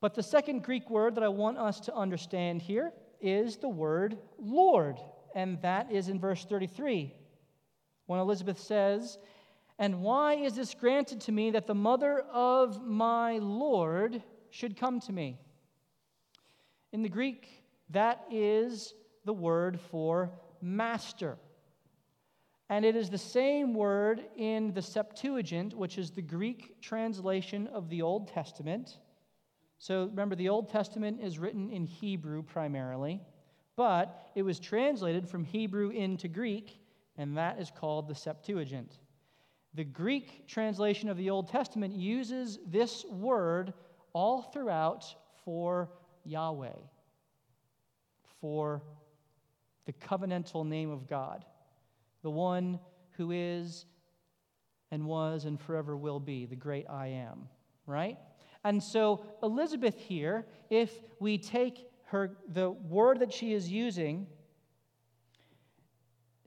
But 0.01 0.15
the 0.15 0.23
second 0.23 0.63
Greek 0.63 0.89
word 0.89 1.15
that 1.17 1.25
I 1.25 1.29
want 1.29 1.59
us 1.59 1.81
to 1.81 1.95
understand 1.95 2.63
here 2.63 2.93
is 3.21 3.57
the 3.57 3.69
word 3.69 4.17
Lord, 4.39 4.99
and 5.35 5.61
that 5.63 5.93
is 5.93 6.09
in 6.09 6.19
verse 6.19 6.45
33. 6.45 7.15
When 8.07 8.19
Elizabeth 8.19 8.59
says, 8.59 9.19
And 9.81 10.01
why 10.03 10.35
is 10.35 10.55
this 10.55 10.75
granted 10.75 11.21
to 11.23 11.33
me 11.33 11.51
that 11.51 11.67
the 11.67 11.75
mother 11.75 12.21
of 12.33 12.87
my 12.87 13.39
Lord 13.39 14.23
should 14.51 14.77
come 14.77 15.01
to 15.01 15.13
me? 15.13 15.41
In 16.93 17.03
the 17.03 17.09
Greek, 17.09 17.49
that 17.89 18.25
is 18.31 18.95
the 19.25 19.33
word 19.33 19.81
for 19.81 20.31
master. 20.61 21.37
And 22.69 22.85
it 22.85 22.95
is 22.95 23.11
the 23.11 23.19
same 23.19 23.75
word 23.75 24.23
in 24.37 24.73
the 24.73 24.83
Septuagint, 24.83 25.75
which 25.75 25.99
is 25.99 26.13
the 26.13 26.23
Greek 26.23 26.81
translation 26.81 27.67
of 27.67 27.89
the 27.89 28.03
Old 28.03 28.29
Testament 28.29 28.99
so 29.81 30.05
remember, 30.05 30.37
the 30.37 30.51
Old 30.51 30.69
Testament 30.69 31.23
is 31.23 31.39
written 31.39 31.71
in 31.71 31.87
Hebrew 31.87 32.43
primarily, 32.43 33.23
but 33.77 34.31
it 34.35 34.43
was 34.43 34.61
translated 34.61 35.27
from 35.27 35.43
Hebrew 35.43 35.89
into 35.89 36.29
Greek, 36.29 36.79
and 37.17 37.35
that 37.39 37.59
is 37.59 37.71
called 37.75 38.07
the 38.07 38.15
Septuagint. 38.15 38.99
The 39.75 39.85
Greek 39.85 40.49
translation 40.49 41.09
of 41.09 41.17
the 41.17 41.31
Old 41.31 41.49
Testament 41.49 41.95
uses 41.95 42.59
this 42.67 43.05
word 43.05 43.73
all 44.13 44.43
throughout 44.43 45.15
for 45.45 45.91
Yahweh, 46.25 46.79
for 48.41 48.83
the 49.87 49.93
covenantal 49.93 50.67
name 50.67 50.91
of 50.91 51.07
God, 51.07 51.45
the 52.23 52.31
one 52.31 52.81
who 53.13 53.31
is 53.31 53.87
and 54.91 55.05
was 55.05 55.45
and 55.45 55.61
forever 55.61 55.97
will 55.97 56.21
be, 56.21 56.47
the 56.47 56.57
great 56.57 56.87
I 56.89 57.07
am, 57.09 57.49
right? 57.87 58.19
And 58.65 58.83
so, 58.83 59.25
Elizabeth 59.43 59.97
here, 59.99 60.47
if 60.69 60.93
we 61.21 61.39
take 61.39 61.87
her, 62.07 62.37
the 62.53 62.71
word 62.71 63.21
that 63.21 63.33
she 63.33 63.53
is 63.53 63.71
using, 63.71 64.27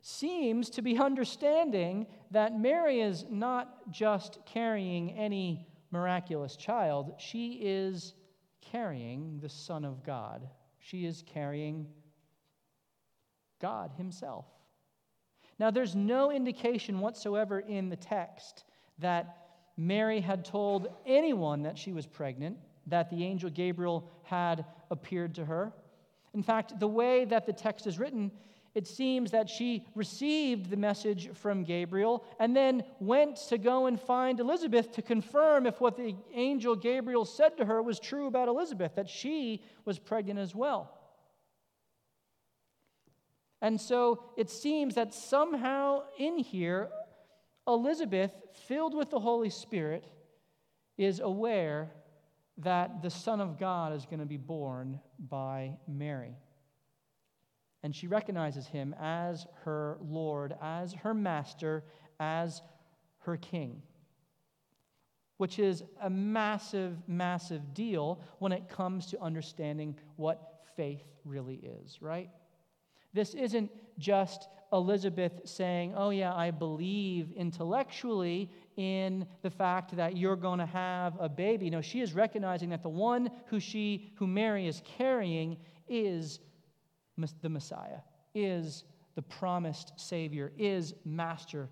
seems 0.01 0.69
to 0.71 0.81
be 0.81 0.97
understanding 0.97 2.05
that 2.33 2.59
Mary 2.59 2.99
is 2.99 3.25
not 3.29 3.91
just 3.91 4.39
carrying 4.45 5.11
any 5.11 5.67
miraculous 5.91 6.55
child, 6.55 7.13
she 7.19 7.59
is 7.61 8.15
carrying 8.59 9.39
the 9.39 9.49
Son 9.49 9.85
of 9.85 10.03
God. 10.03 10.49
She 10.79 11.05
is 11.05 11.23
carrying 11.27 11.87
God 13.61 13.91
Himself. 13.97 14.45
Now, 15.59 15.69
there's 15.69 15.95
no 15.95 16.31
indication 16.31 16.99
whatsoever 16.99 17.59
in 17.59 17.89
the 17.89 17.95
text 17.95 18.63
that 18.97 19.37
Mary 19.77 20.19
had 20.19 20.43
told 20.43 20.87
anyone 21.05 21.61
that 21.61 21.77
she 21.77 21.93
was 21.93 22.07
pregnant, 22.07 22.57
that 22.87 23.11
the 23.11 23.23
angel 23.23 23.51
Gabriel 23.51 24.09
had 24.23 24.65
appeared 24.89 25.35
to 25.35 25.45
her. 25.45 25.71
In 26.33 26.41
fact, 26.41 26.79
the 26.79 26.87
way 26.87 27.25
that 27.25 27.45
the 27.45 27.53
text 27.53 27.85
is 27.85 27.99
written, 27.99 28.31
it 28.75 28.87
seems 28.87 29.31
that 29.31 29.49
she 29.49 29.85
received 29.93 30.69
the 30.69 30.77
message 30.77 31.29
from 31.33 31.63
Gabriel 31.63 32.25
and 32.39 32.55
then 32.55 32.83
went 32.99 33.37
to 33.49 33.57
go 33.57 33.85
and 33.85 33.99
find 33.99 34.39
Elizabeth 34.39 34.91
to 34.93 35.01
confirm 35.01 35.67
if 35.67 35.79
what 35.79 35.95
the 35.95 36.15
angel 36.33 36.75
Gabriel 36.75 37.25
said 37.25 37.57
to 37.57 37.65
her 37.65 37.81
was 37.81 37.99
true 37.99 38.25
about 38.25 38.47
Elizabeth, 38.47 38.95
that 38.95 39.09
she 39.09 39.63
was 39.85 39.99
pregnant 39.99 40.39
as 40.39 40.55
well. 40.55 40.99
And 43.61 43.79
so 43.79 44.23
it 44.35 44.49
seems 44.49 44.95
that 44.95 45.13
somehow 45.13 46.03
in 46.17 46.37
here, 46.37 46.89
Elizabeth, 47.67 48.31
filled 48.67 48.95
with 48.95 49.09
the 49.09 49.19
Holy 49.19 49.49
Spirit, 49.49 50.05
is 50.97 51.19
aware 51.19 51.91
that 52.57 53.01
the 53.01 53.09
Son 53.09 53.39
of 53.39 53.57
God 53.57 53.93
is 53.93 54.05
going 54.05 54.19
to 54.19 54.25
be 54.25 54.37
born 54.37 54.99
by 55.17 55.77
Mary. 55.87 56.35
And 57.83 57.93
she 57.93 58.07
recognizes 58.07 58.65
him 58.65 58.95
as 58.99 59.45
her 59.65 59.97
Lord, 60.01 60.55
as 60.61 60.93
her 60.93 61.13
master, 61.13 61.83
as 62.19 62.61
her 63.19 63.37
king, 63.37 63.81
which 65.37 65.59
is 65.59 65.83
a 66.01 66.09
massive, 66.09 66.97
massive 67.07 67.73
deal 67.73 68.21
when 68.39 68.53
it 68.53 68.69
comes 68.69 69.07
to 69.07 69.21
understanding 69.21 69.97
what 70.15 70.61
faith 70.75 71.03
really 71.25 71.55
is, 71.55 72.01
right? 72.01 72.29
This 73.13 73.33
isn't 73.33 73.69
just 73.99 74.47
Elizabeth 74.71 75.41
saying, 75.45 75.93
Oh, 75.95 76.09
yeah, 76.09 76.33
I 76.33 76.51
believe 76.51 77.31
intellectually 77.33 78.49
in 78.75 79.27
the 79.43 79.49
fact 79.51 79.95
that 79.95 80.17
you're 80.17 80.35
going 80.35 80.59
to 80.59 80.65
have 80.65 81.13
a 81.19 81.29
baby. 81.29 81.69
No, 81.69 81.81
she 81.81 82.01
is 82.01 82.13
recognizing 82.13 82.69
that 82.69 82.81
the 82.81 82.89
one 82.89 83.29
who 83.47 83.59
she, 83.59 84.11
who 84.15 84.25
Mary 84.25 84.67
is 84.67 84.81
carrying, 84.97 85.57
is 85.87 86.39
the 87.41 87.49
Messiah, 87.49 87.99
is 88.33 88.83
the 89.15 89.21
promised 89.21 89.93
Savior, 89.97 90.51
is 90.57 90.93
Master 91.05 91.69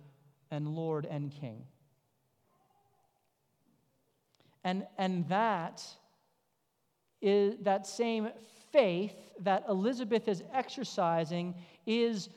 and 0.52 0.68
Lord 0.68 1.06
and 1.06 1.32
King. 1.32 1.64
And, 4.64 4.86
and 4.98 5.28
that 5.30 5.84
is 7.22 7.56
that 7.62 7.88
same 7.88 8.30
faith 8.72 9.14
that 9.40 9.66
Elizabeth 9.68 10.28
is 10.28 10.44
exercising 10.54 11.56
is 11.86 12.30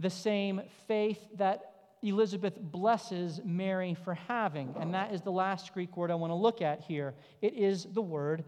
the 0.00 0.10
same 0.10 0.62
faith 0.86 1.20
that 1.36 1.72
Elizabeth 2.02 2.58
blesses 2.60 3.40
Mary 3.44 3.94
for 3.94 4.14
having. 4.14 4.74
And 4.80 4.92
that 4.94 5.12
is 5.12 5.22
the 5.22 5.30
last 5.30 5.72
Greek 5.72 5.96
word 5.96 6.10
I 6.10 6.16
want 6.16 6.32
to 6.32 6.36
look 6.36 6.60
at 6.60 6.80
here. 6.80 7.14
It 7.40 7.54
is 7.54 7.86
the 7.92 8.02
word 8.02 8.44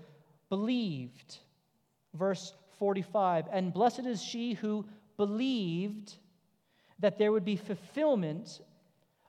believed. 0.49 1.39
Verse 2.15 2.53
45 2.79 3.47
And 3.53 3.73
blessed 3.73 4.07
is 4.07 4.23
she 4.23 4.55
who 4.55 4.85
believed 5.17 6.15
that 6.99 7.19
there 7.19 7.33
would 7.33 7.45
be 7.45 7.57
fulfillment, 7.57 8.61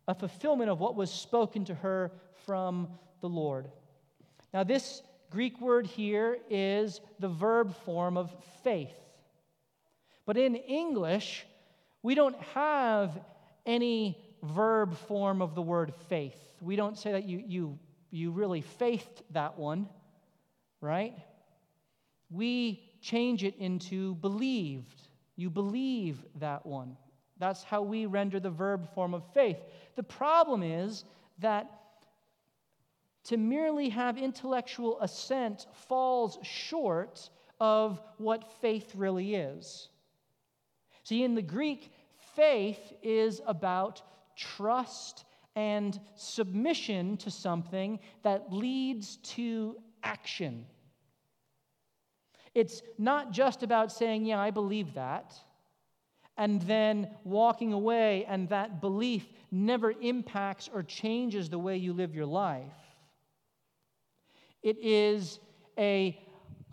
a 0.07 0.15
fulfillment 0.15 0.69
of 0.69 0.79
what 0.79 0.95
was 0.95 1.11
spoken 1.11 1.65
to 1.65 1.75
her 1.75 2.11
from 2.45 2.87
the 3.21 3.29
Lord. 3.29 3.69
Now, 4.53 4.63
this 4.63 5.01
Greek 5.29 5.59
word 5.59 5.85
here 5.85 6.37
is 6.49 7.01
the 7.19 7.27
verb 7.27 7.75
form 7.83 8.17
of 8.17 8.33
faith. 8.63 8.95
But 10.25 10.37
in 10.37 10.55
English, 10.55 11.45
we 12.03 12.15
don't 12.15 12.39
have 12.53 13.19
any 13.65 14.17
verb 14.43 14.95
form 15.07 15.41
of 15.41 15.55
the 15.55 15.61
word 15.61 15.93
faith. 16.07 16.37
We 16.61 16.75
don't 16.75 16.97
say 16.97 17.11
that 17.13 17.25
you, 17.25 17.43
you, 17.45 17.79
you 18.11 18.31
really 18.31 18.61
faithed 18.61 19.23
that 19.31 19.57
one, 19.57 19.89
right? 20.81 21.15
We 22.29 22.84
change 23.05 23.43
it 23.43 23.55
into 23.57 24.15
believed. 24.15 25.07
You 25.35 25.51
believe 25.51 26.25
that 26.39 26.65
one. 26.65 26.97
That's 27.37 27.63
how 27.63 27.83
we 27.83 28.07
render 28.07 28.39
the 28.39 28.49
verb 28.49 28.91
form 28.95 29.13
of 29.13 29.23
faith. 29.33 29.57
The 29.95 30.03
problem 30.03 30.63
is 30.63 31.05
that 31.39 31.69
to 33.25 33.37
merely 33.37 33.89
have 33.89 34.17
intellectual 34.17 34.99
assent 35.01 35.67
falls 35.87 36.39
short 36.41 37.29
of 37.59 38.01
what 38.17 38.51
faith 38.61 38.93
really 38.95 39.35
is. 39.35 39.89
See, 41.03 41.23
in 41.23 41.35
the 41.35 41.41
Greek, 41.41 41.91
faith 42.35 42.93
is 43.03 43.39
about 43.45 44.01
trust 44.35 45.25
and 45.55 45.99
submission 46.15 47.17
to 47.17 47.29
something 47.29 47.99
that 48.23 48.51
leads 48.51 49.17
to 49.17 49.77
action. 50.03 50.65
It's 52.55 52.81
not 52.97 53.31
just 53.31 53.61
about 53.61 53.91
saying, 53.91 54.25
Yeah, 54.25 54.39
I 54.39 54.49
believe 54.49 54.95
that, 54.95 55.35
and 56.37 56.61
then 56.63 57.09
walking 57.23 57.73
away, 57.73 58.25
and 58.27 58.49
that 58.49 58.81
belief 58.81 59.27
never 59.51 59.93
impacts 60.01 60.69
or 60.73 60.81
changes 60.81 61.49
the 61.49 61.59
way 61.59 61.77
you 61.77 61.93
live 61.93 62.15
your 62.15 62.25
life. 62.25 62.73
It 64.63 64.77
is 64.81 65.39
a 65.77 66.19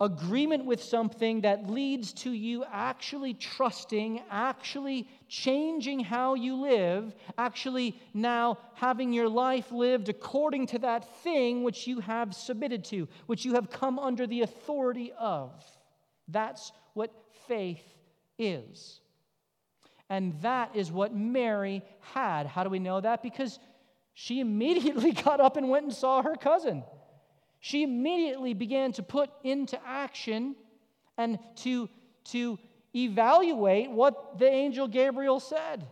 agreement 0.01 0.65
with 0.65 0.81
something 0.83 1.41
that 1.41 1.69
leads 1.69 2.13
to 2.13 2.31
you 2.31 2.65
actually 2.71 3.33
trusting, 3.33 4.21
actually 4.29 5.07
changing 5.27 5.99
how 5.99 6.33
you 6.33 6.55
live, 6.55 7.13
actually 7.37 7.99
now 8.13 8.57
having 8.73 9.13
your 9.13 9.29
life 9.29 9.71
lived 9.71 10.09
according 10.09 10.67
to 10.67 10.79
that 10.79 11.21
thing 11.21 11.63
which 11.63 11.87
you 11.87 11.99
have 11.99 12.33
submitted 12.33 12.83
to, 12.83 13.07
which 13.27 13.45
you 13.45 13.53
have 13.53 13.69
come 13.69 13.99
under 13.99 14.25
the 14.25 14.41
authority 14.41 15.13
of. 15.19 15.51
That's 16.27 16.71
what 16.93 17.13
faith 17.47 17.83
is. 18.37 18.99
And 20.09 20.39
that 20.41 20.75
is 20.75 20.91
what 20.91 21.15
Mary 21.15 21.83
had. 22.13 22.47
How 22.47 22.63
do 22.63 22.69
we 22.69 22.79
know 22.79 22.99
that? 22.99 23.23
Because 23.23 23.59
she 24.13 24.39
immediately 24.39 25.11
got 25.23 25.39
up 25.39 25.55
and 25.55 25.69
went 25.69 25.85
and 25.85 25.93
saw 25.93 26.21
her 26.21 26.35
cousin 26.35 26.83
she 27.63 27.81
immediately 27.81 28.53
began 28.53 28.91
to 28.91 29.01
put 29.01 29.29
into 29.41 29.79
action 29.87 30.53
and 31.17 31.39
to, 31.55 31.87
to 32.25 32.59
evaluate 32.93 33.89
what 33.89 34.37
the 34.37 34.49
angel 34.49 34.85
Gabriel 34.85 35.39
said. 35.39 35.87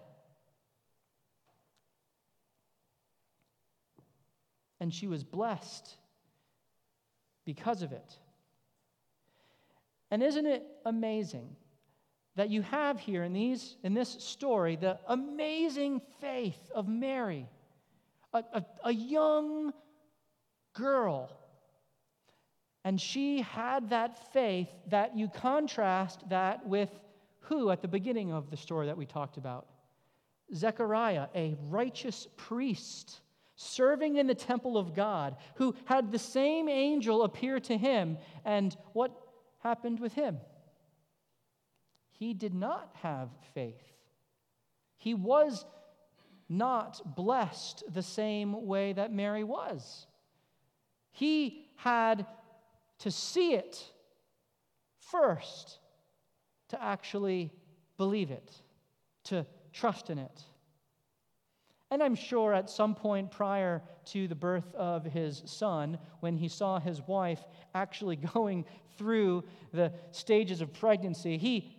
And 4.82 4.94
she 4.94 5.08
was 5.08 5.24
blessed 5.24 5.96
because 7.46 7.84
of 7.84 7.94
it. 7.94 8.18
And 10.12 10.22
isn't 10.22 10.46
it 10.46 10.66
amazing 10.86 11.56
that 12.36 12.50
you 12.50 12.64
have 12.64 13.00
here 13.00 13.24
in, 13.24 13.32
these, 13.32 13.78
in 13.82 13.94
this 13.94 14.10
story 14.10 14.76
the 14.76 15.00
amazing 15.08 16.02
faith 16.20 16.70
of 16.76 16.90
Mary, 16.90 17.48
a, 18.34 18.44
a, 18.56 18.66
a 18.84 18.94
young 18.94 19.72
girl 20.74 21.38
and 22.84 23.00
she 23.00 23.42
had 23.42 23.90
that 23.90 24.32
faith 24.34 24.70
that 24.88 25.16
you 25.16 25.28
contrast 25.28 26.28
that 26.30 26.66
with 26.66 26.90
who 27.42 27.70
at 27.70 27.82
the 27.82 27.88
beginning 27.88 28.32
of 28.32 28.50
the 28.50 28.58
story 28.58 28.88
that 28.88 28.98
we 28.98 29.06
talked 29.06 29.38
about? 29.38 29.68
Zechariah, 30.54 31.28
a 31.36 31.56
righteous 31.70 32.28
priest 32.38 33.22
serving 33.56 34.16
in 34.16 34.26
the 34.26 34.36
temple 34.36 34.78
of 34.78 34.96
God, 34.96 35.36
who 35.56 35.76
had 35.86 36.12
the 36.12 36.20
same 36.20 36.68
angel 36.68 37.24
appear 37.24 37.60
to 37.60 37.78
him. 37.78 38.18
And 38.44 38.76
what 38.94 39.12
happened 39.60 40.00
with 40.00 40.14
him? 40.14 40.40
He 42.10 42.34
did 42.34 42.54
not 42.54 42.92
have 43.02 43.30
faith. 43.54 43.82
He 44.98 45.14
was 45.14 45.66
not 46.50 47.16
blessed 47.16 47.84
the 47.92 48.04
same 48.04 48.66
way 48.66 48.94
that 48.94 49.14
Mary 49.14 49.44
was. 49.44 50.08
He 51.12 51.66
had 51.78 52.26
to 53.02 53.12
see 53.12 53.54
it 53.54 53.84
first, 55.00 55.80
to 56.70 56.82
actually 56.82 57.52
believe 57.98 58.32
it, 58.32 58.52
to 59.26 59.46
trust 59.74 60.10
in 60.10 60.20
it. 60.20 60.44
And 61.90 62.02
I'm 62.02 62.16
sure 62.16 62.54
at 62.54 62.70
some 62.70 62.96
point 62.96 63.32
prior 63.32 63.82
to 64.06 64.28
the 64.28 64.36
birth 64.36 64.74
of 64.76 65.04
his 65.04 65.42
son, 65.46 65.98
when 66.20 66.38
he 66.38 66.48
saw 66.48 66.80
his 66.80 67.02
wife 67.08 67.44
actually 67.76 68.16
going 68.34 68.66
through 68.98 69.44
the 69.74 69.92
stages 70.12 70.62
of 70.62 70.72
pregnancy, 70.72 71.38
he 71.38 71.76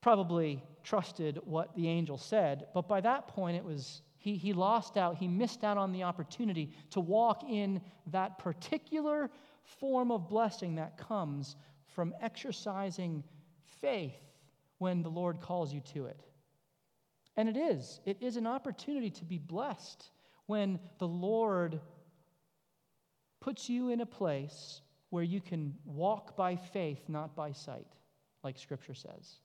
probably 0.00 0.62
trusted 0.82 1.38
what 1.44 1.74
the 1.76 1.86
angel 1.86 2.16
said. 2.16 2.66
But 2.72 2.88
by 2.88 3.02
that 3.02 3.28
point, 3.28 3.56
it 3.56 3.64
was 3.64 4.02
he, 4.18 4.36
he 4.36 4.52
lost 4.52 4.96
out, 4.96 5.16
he 5.16 5.26
missed 5.26 5.64
out 5.64 5.76
on 5.76 5.92
the 5.92 6.04
opportunity 6.04 6.70
to 6.90 7.00
walk 7.00 7.42
in 7.42 7.80
that 8.06 8.38
particular 8.38 9.28
form 9.62 10.10
of 10.10 10.28
blessing 10.28 10.76
that 10.76 10.96
comes 10.96 11.56
from 11.94 12.14
exercising 12.20 13.22
faith 13.80 14.20
when 14.78 15.02
the 15.02 15.10
Lord 15.10 15.40
calls 15.40 15.72
you 15.72 15.80
to 15.92 16.06
it. 16.06 16.20
And 17.36 17.48
it 17.48 17.56
is. 17.56 18.00
It 18.04 18.18
is 18.20 18.36
an 18.36 18.46
opportunity 18.46 19.10
to 19.10 19.24
be 19.24 19.38
blessed 19.38 20.10
when 20.46 20.78
the 20.98 21.08
Lord 21.08 21.80
puts 23.40 23.68
you 23.68 23.90
in 23.90 24.00
a 24.00 24.06
place 24.06 24.82
where 25.10 25.22
you 25.22 25.40
can 25.40 25.74
walk 25.84 26.36
by 26.36 26.56
faith, 26.56 27.08
not 27.08 27.34
by 27.34 27.52
sight, 27.52 27.86
like 28.42 28.58
Scripture 28.58 28.94
says. 28.94 29.40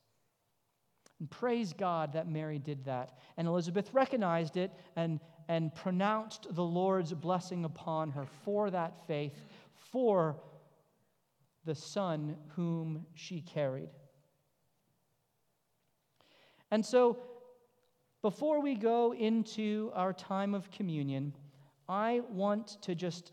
And 1.20 1.30
praise 1.30 1.74
God 1.74 2.14
that 2.14 2.30
Mary 2.30 2.60
did 2.60 2.86
that. 2.86 3.18
And 3.38 3.48
Elizabeth 3.48 3.94
recognized 3.94 4.56
it 4.56 4.72
and, 4.96 5.20
and 5.48 5.74
pronounced 5.74 6.48
the 6.54 6.64
Lord's 6.64 7.14
blessing 7.14 7.66
upon 7.66 8.12
her 8.12 8.26
for 8.44 8.70
that 8.70 9.08
faith 9.08 9.46
for 9.92 10.38
the 11.66 11.76
son 11.76 12.38
whom 12.56 13.06
she 13.14 13.42
carried. 13.42 13.90
And 16.72 16.86
so, 16.86 17.18
before 18.22 18.62
we 18.62 18.76
go 18.76 19.14
into 19.14 19.92
our 19.94 20.12
time 20.12 20.54
of 20.54 20.70
communion, 20.72 21.34
I 21.88 22.22
want 22.30 22.82
to 22.82 22.96
just 22.96 23.32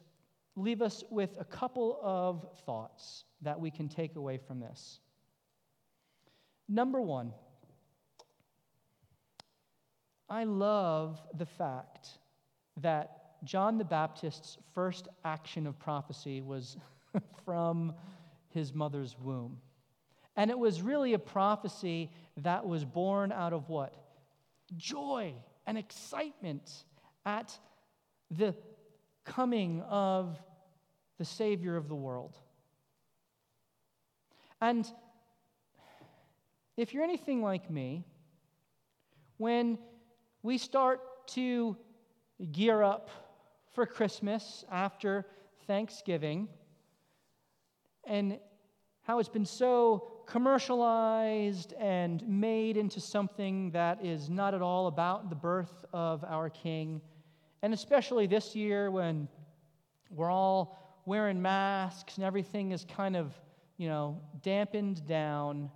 leave 0.56 0.82
us 0.82 1.02
with 1.10 1.36
a 1.40 1.44
couple 1.44 1.98
of 2.02 2.46
thoughts 2.64 3.24
that 3.42 3.58
we 3.58 3.70
can 3.70 3.88
take 3.88 4.14
away 4.16 4.38
from 4.38 4.60
this. 4.60 5.00
Number 6.68 7.00
one, 7.00 7.32
I 10.28 10.44
love 10.44 11.20
the 11.36 11.46
fact 11.46 12.08
that 12.80 13.23
John 13.44 13.78
the 13.78 13.84
Baptist's 13.84 14.58
first 14.72 15.08
action 15.24 15.66
of 15.66 15.78
prophecy 15.78 16.40
was 16.40 16.76
from 17.44 17.92
his 18.48 18.72
mother's 18.72 19.16
womb. 19.18 19.58
And 20.36 20.50
it 20.50 20.58
was 20.58 20.82
really 20.82 21.12
a 21.12 21.18
prophecy 21.18 22.10
that 22.38 22.66
was 22.66 22.84
born 22.84 23.30
out 23.30 23.52
of 23.52 23.68
what? 23.68 23.94
Joy 24.76 25.34
and 25.66 25.78
excitement 25.78 26.84
at 27.24 27.56
the 28.30 28.54
coming 29.24 29.80
of 29.82 30.38
the 31.18 31.24
Savior 31.24 31.76
of 31.76 31.88
the 31.88 31.94
world. 31.94 32.36
And 34.60 34.90
if 36.76 36.92
you're 36.92 37.04
anything 37.04 37.42
like 37.42 37.70
me, 37.70 38.04
when 39.36 39.78
we 40.42 40.58
start 40.58 41.00
to 41.28 41.76
gear 42.50 42.82
up 42.82 43.10
for 43.74 43.86
Christmas 43.86 44.64
after 44.70 45.26
Thanksgiving 45.66 46.48
and 48.06 48.38
how 49.02 49.18
it's 49.18 49.28
been 49.28 49.44
so 49.44 50.12
commercialized 50.26 51.74
and 51.74 52.26
made 52.26 52.76
into 52.76 53.00
something 53.00 53.70
that 53.72 54.04
is 54.04 54.30
not 54.30 54.54
at 54.54 54.62
all 54.62 54.86
about 54.86 55.28
the 55.28 55.36
birth 55.36 55.84
of 55.92 56.24
our 56.24 56.48
King. 56.48 57.00
And 57.62 57.74
especially 57.74 58.26
this 58.26 58.54
year 58.54 58.90
when 58.90 59.28
we're 60.08 60.30
all 60.30 61.02
wearing 61.04 61.42
masks 61.42 62.16
and 62.16 62.24
everything 62.24 62.72
is 62.72 62.84
kind 62.84 63.16
of, 63.16 63.34
you 63.76 63.88
know, 63.88 64.20
dampened 64.42 65.06
down. 65.06 65.70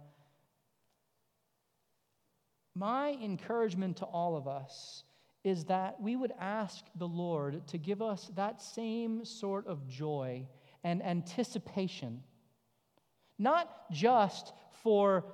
My 2.74 3.10
encouragement 3.22 3.98
to 3.98 4.04
all 4.04 4.36
of 4.36 4.46
us 4.46 5.04
is 5.44 5.64
that 5.64 6.00
we 6.00 6.16
would 6.16 6.32
ask 6.38 6.84
the 6.96 7.08
Lord 7.08 7.66
to 7.68 7.78
give 7.78 8.02
us 8.02 8.30
that 8.34 8.60
same 8.60 9.24
sort 9.24 9.66
of 9.66 9.86
joy 9.86 10.46
and 10.84 11.04
anticipation 11.04 12.22
not 13.38 13.90
just 13.92 14.52
for 14.82 15.24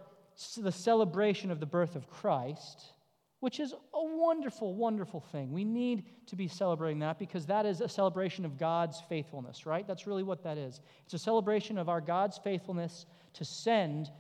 the 0.57 0.73
celebration 0.73 1.51
of 1.51 1.61
the 1.61 1.67
birth 1.67 1.97
of 1.97 2.09
Christ, 2.09 2.93
which 3.41 3.61
is 3.61 3.73
a 3.73 3.77
wonderful, 3.95 4.75
wonderful 4.75 5.21
thing. 5.21 5.53
We 5.53 5.65
need 5.65 6.05
to 6.27 6.37
be 6.37 6.49
celebrating 6.49 7.01
that 7.01 7.19
because 7.19 7.47
that 7.47 7.67
is 7.67 7.81
a 7.81 7.89
celebration 7.89 8.45
of 8.45 8.59
God's 8.59 9.01
faithfulness, 9.09 9.67
right? 9.67 9.87
That's 9.87 10.07
really 10.07 10.23
what 10.23 10.43
that 10.45 10.59
is. 10.59 10.81
It's 11.05 11.15
a 11.15 11.19
celebration 11.19 11.79
of 11.79 11.89
our 11.89 12.01
God's 12.01 12.39
faithfulness 12.39 13.07
to 13.35 13.45
send 13.45 14.11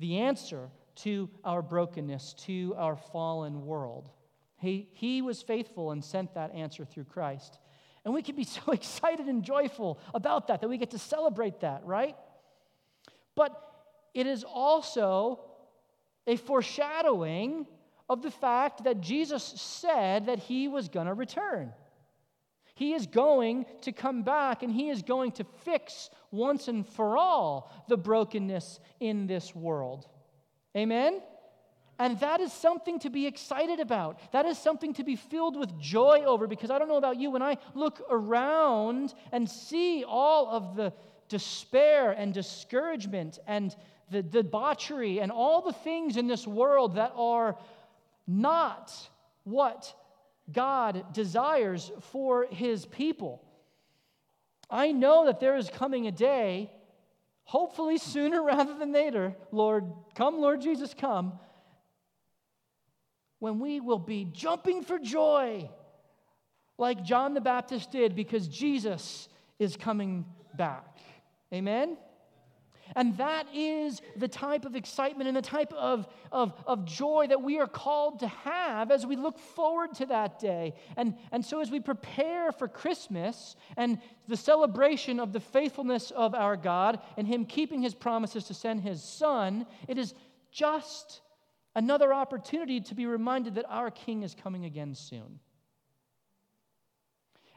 the 0.00 0.18
answer 0.18 0.68
to 0.96 1.28
our 1.44 1.62
brokenness, 1.62 2.34
to 2.34 2.74
our 2.76 2.96
fallen 2.96 3.64
world. 3.64 4.10
He, 4.58 4.88
he 4.92 5.22
was 5.22 5.40
faithful 5.40 5.92
and 5.92 6.04
sent 6.04 6.34
that 6.34 6.54
answer 6.54 6.84
through 6.84 7.04
Christ. 7.04 7.58
And 8.04 8.12
we 8.12 8.22
can 8.22 8.36
be 8.36 8.44
so 8.44 8.72
excited 8.72 9.26
and 9.26 9.42
joyful 9.42 9.98
about 10.14 10.48
that, 10.48 10.60
that 10.60 10.68
we 10.68 10.78
get 10.78 10.90
to 10.90 10.98
celebrate 10.98 11.60
that, 11.60 11.84
right? 11.84 12.16
But 13.34 13.60
it 14.14 14.26
is 14.26 14.44
also 14.44 15.40
a 16.26 16.36
foreshadowing 16.36 17.66
of 18.08 18.22
the 18.22 18.30
fact 18.30 18.84
that 18.84 19.00
Jesus 19.00 19.44
said 19.44 20.26
that 20.26 20.38
he 20.38 20.68
was 20.68 20.88
going 20.88 21.06
to 21.06 21.14
return. 21.14 21.72
He 22.74 22.94
is 22.94 23.06
going 23.06 23.66
to 23.82 23.92
come 23.92 24.22
back 24.22 24.62
and 24.62 24.72
he 24.72 24.88
is 24.88 25.02
going 25.02 25.32
to 25.32 25.44
fix 25.64 26.10
once 26.30 26.68
and 26.68 26.86
for 26.86 27.16
all 27.16 27.72
the 27.88 27.96
brokenness 27.96 28.80
in 29.00 29.26
this 29.26 29.54
world. 29.54 30.06
Amen? 30.76 31.20
And 31.98 32.18
that 32.20 32.40
is 32.40 32.52
something 32.52 33.00
to 33.00 33.10
be 33.10 33.26
excited 33.26 33.80
about. 33.80 34.20
That 34.32 34.46
is 34.46 34.56
something 34.56 34.94
to 34.94 35.04
be 35.04 35.16
filled 35.16 35.56
with 35.56 35.78
joy 35.80 36.22
over 36.24 36.46
because 36.46 36.70
I 36.70 36.78
don't 36.78 36.88
know 36.88 36.96
about 36.96 37.18
you, 37.18 37.30
when 37.30 37.42
I 37.42 37.58
look 37.74 38.00
around 38.08 39.14
and 39.32 39.48
see 39.50 40.04
all 40.06 40.48
of 40.48 40.76
the 40.76 40.92
despair 41.28 42.12
and 42.12 42.32
discouragement 42.32 43.38
and 43.46 43.74
the 44.10 44.22
debauchery 44.22 45.20
and 45.20 45.32
all 45.32 45.60
the 45.60 45.72
things 45.72 46.16
in 46.16 46.28
this 46.28 46.46
world 46.46 46.94
that 46.94 47.12
are 47.16 47.56
not 48.26 48.92
what 49.44 49.92
God 50.52 51.12
desires 51.12 51.90
for 52.12 52.46
his 52.50 52.86
people. 52.86 53.42
I 54.70 54.92
know 54.92 55.26
that 55.26 55.40
there 55.40 55.56
is 55.56 55.68
coming 55.68 56.06
a 56.06 56.12
day, 56.12 56.70
hopefully 57.44 57.98
sooner 57.98 58.42
rather 58.44 58.74
than 58.74 58.92
later, 58.92 59.34
Lord, 59.50 59.84
come, 60.14 60.40
Lord 60.40 60.60
Jesus, 60.60 60.94
come, 60.94 61.38
when 63.38 63.58
we 63.58 63.80
will 63.80 63.98
be 63.98 64.24
jumping 64.32 64.82
for 64.82 64.98
joy 64.98 65.68
like 66.76 67.04
John 67.04 67.34
the 67.34 67.40
Baptist 67.40 67.90
did 67.90 68.14
because 68.14 68.48
Jesus 68.48 69.28
is 69.58 69.76
coming 69.76 70.24
back. 70.56 70.98
Amen? 71.52 71.96
And 72.96 73.16
that 73.18 73.46
is 73.54 74.00
the 74.16 74.28
type 74.28 74.64
of 74.64 74.74
excitement 74.74 75.28
and 75.28 75.36
the 75.36 75.42
type 75.42 75.72
of, 75.74 76.08
of, 76.32 76.54
of 76.66 76.84
joy 76.84 77.26
that 77.28 77.42
we 77.42 77.58
are 77.58 77.66
called 77.66 78.20
to 78.20 78.28
have 78.28 78.90
as 78.90 79.04
we 79.04 79.16
look 79.16 79.38
forward 79.38 79.94
to 79.96 80.06
that 80.06 80.38
day. 80.38 80.74
And, 80.96 81.14
and 81.30 81.44
so, 81.44 81.60
as 81.60 81.70
we 81.70 81.80
prepare 81.80 82.50
for 82.50 82.66
Christmas 82.66 83.56
and 83.76 84.00
the 84.26 84.36
celebration 84.36 85.20
of 85.20 85.32
the 85.32 85.40
faithfulness 85.40 86.10
of 86.12 86.34
our 86.34 86.56
God 86.56 87.00
and 87.16 87.26
Him 87.26 87.44
keeping 87.44 87.82
His 87.82 87.94
promises 87.94 88.44
to 88.44 88.54
send 88.54 88.80
His 88.80 89.02
Son, 89.02 89.66
it 89.86 89.98
is 89.98 90.14
just 90.50 91.20
another 91.78 92.12
opportunity 92.12 92.80
to 92.80 92.94
be 92.96 93.06
reminded 93.06 93.54
that 93.54 93.64
our 93.68 93.88
King 93.88 94.24
is 94.24 94.34
coming 94.34 94.64
again 94.64 94.96
soon. 94.96 95.38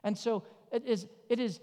And 0.04 0.16
so, 0.16 0.44
it 0.72 0.86
is, 0.86 1.08
it 1.28 1.40
is 1.40 1.60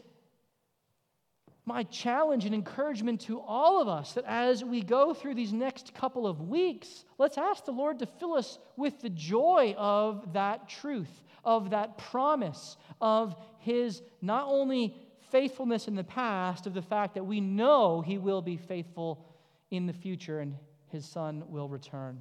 my 1.65 1.85
challenge 1.85 2.47
and 2.47 2.55
encouragement 2.55 3.21
to 3.21 3.41
all 3.41 3.81
of 3.81 3.87
us 3.87 4.15
that 4.15 4.25
as 4.27 4.65
we 4.65 4.83
go 4.83 5.15
through 5.15 5.37
these 5.37 5.53
next 5.53 5.95
couple 5.95 6.27
of 6.27 6.49
weeks, 6.49 7.05
let's 7.17 7.39
ask 7.39 7.65
the 7.65 7.71
Lord 7.71 8.01
to 8.01 8.07
fill 8.07 8.35
us 8.35 8.59
with 8.77 9.01
the 9.01 9.11
joy 9.11 9.75
of 9.79 10.33
that 10.33 10.69
truth, 10.69 11.23
of 11.45 11.71
that 11.71 11.97
promise, 11.97 12.77
of 13.01 13.37
His 13.59 14.03
not 14.21 14.49
only 14.49 14.97
faithfulness 15.31 15.87
in 15.87 15.95
the 15.95 16.03
past, 16.03 16.67
of 16.67 16.75
the 16.75 16.83
fact 16.83 17.15
that 17.15 17.25
we 17.25 17.41
know 17.41 18.01
He 18.01 18.19
will 18.19 18.43
be 18.43 18.57
faithful 18.57 19.25
in 19.71 19.87
the 19.87 19.93
future 19.93 20.41
and 20.41 20.57
His 20.89 21.05
Son 21.05 21.45
will 21.47 21.69
return. 21.69 22.21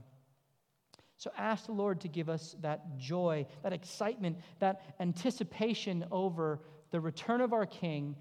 So 1.18 1.32
ask 1.36 1.66
the 1.66 1.72
Lord 1.72 2.02
to 2.02 2.08
give 2.08 2.30
us 2.30 2.56
that 2.62 2.98
joy, 2.98 3.48
that 3.64 3.74
excitement, 3.74 4.38
that 4.60 4.82
anticipation 5.00 6.06
over 6.12 6.60
the 6.92 7.00
return 7.00 7.42
of 7.42 7.54
our 7.54 7.66
King 7.66 8.16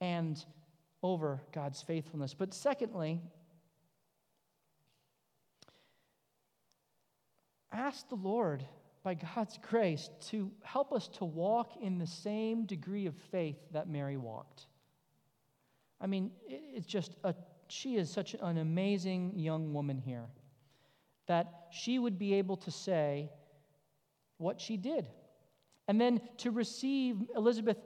and 0.00 0.44
over 1.02 1.40
God's 1.52 1.80
faithfulness. 1.80 2.34
But 2.34 2.52
secondly, 2.52 3.20
ask 7.72 8.08
the 8.08 8.16
Lord, 8.16 8.64
by 9.04 9.14
God's 9.14 9.58
grace, 9.62 10.10
to 10.30 10.50
help 10.62 10.92
us 10.92 11.06
to 11.08 11.24
walk 11.24 11.76
in 11.80 11.98
the 11.98 12.06
same 12.06 12.66
degree 12.66 13.06
of 13.06 13.14
faith 13.30 13.58
that 13.72 13.88
Mary 13.88 14.16
walked. 14.16 14.66
I 16.00 16.08
mean, 16.08 16.32
it's 16.48 16.86
just 16.86 17.14
a, 17.22 17.32
she 17.68 17.94
is 17.94 18.10
such 18.10 18.34
an 18.34 18.58
amazing 18.58 19.38
young 19.38 19.72
woman 19.72 19.98
here 19.98 20.26
that 21.30 21.68
she 21.70 21.96
would 21.96 22.18
be 22.18 22.34
able 22.34 22.56
to 22.56 22.72
say 22.72 23.30
what 24.38 24.60
she 24.60 24.76
did. 24.76 25.06
And 25.86 26.00
then 26.00 26.20
to 26.38 26.50
receive 26.50 27.18
Elizabeth 27.36 27.78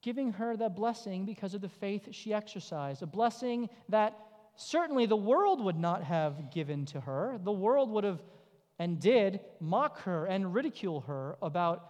giving 0.00 0.32
her 0.32 0.56
the 0.56 0.70
blessing 0.70 1.26
because 1.26 1.52
of 1.52 1.60
the 1.60 1.68
faith 1.68 2.08
she 2.12 2.32
exercised, 2.32 3.02
a 3.02 3.06
blessing 3.06 3.68
that 3.90 4.18
certainly 4.56 5.04
the 5.04 5.14
world 5.14 5.62
would 5.62 5.78
not 5.78 6.02
have 6.04 6.50
given 6.50 6.86
to 6.86 7.00
her. 7.00 7.38
The 7.44 7.52
world 7.52 7.90
would 7.90 8.04
have 8.04 8.22
and 8.78 8.98
did 8.98 9.40
mock 9.60 10.00
her 10.00 10.24
and 10.24 10.54
ridicule 10.54 11.02
her 11.02 11.36
about 11.42 11.86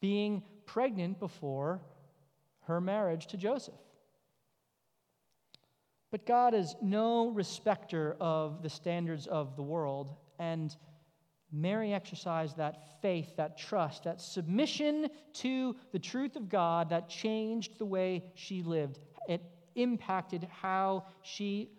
being 0.00 0.42
pregnant 0.66 1.20
before 1.20 1.80
her 2.62 2.80
marriage 2.80 3.28
to 3.28 3.36
Joseph. 3.36 3.78
But 6.10 6.26
God 6.26 6.54
is 6.54 6.74
no 6.80 7.28
respecter 7.28 8.16
of 8.20 8.62
the 8.62 8.70
standards 8.70 9.26
of 9.26 9.56
the 9.56 9.62
world, 9.62 10.14
and 10.38 10.74
Mary 11.52 11.92
exercised 11.92 12.56
that 12.56 13.00
faith, 13.00 13.36
that 13.36 13.58
trust, 13.58 14.04
that 14.04 14.20
submission 14.20 15.08
to 15.34 15.76
the 15.92 15.98
truth 15.98 16.36
of 16.36 16.48
God 16.48 16.90
that 16.90 17.08
changed 17.08 17.78
the 17.78 17.86
way 17.86 18.24
she 18.34 18.62
lived. 18.62 18.98
It 19.28 19.42
impacted 19.74 20.46
how 20.50 21.04
she 21.22 21.70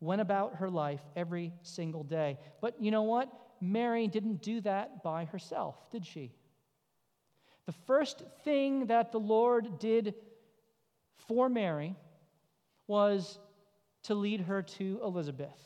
went 0.00 0.20
about 0.20 0.56
her 0.56 0.68
life 0.68 1.00
every 1.14 1.52
single 1.62 2.02
day. 2.02 2.38
But 2.60 2.80
you 2.80 2.90
know 2.90 3.02
what? 3.02 3.30
Mary 3.60 4.06
didn't 4.06 4.42
do 4.42 4.60
that 4.62 5.02
by 5.02 5.24
herself, 5.24 5.90
did 5.90 6.04
she? 6.04 6.32
The 7.66 7.72
first 7.72 8.22
thing 8.44 8.86
that 8.86 9.12
the 9.12 9.20
Lord 9.20 9.78
did 9.78 10.14
for 11.28 11.48
Mary 11.48 11.96
was 12.86 13.38
to 14.06 14.14
lead 14.14 14.40
her 14.40 14.62
to 14.62 15.00
Elizabeth. 15.02 15.58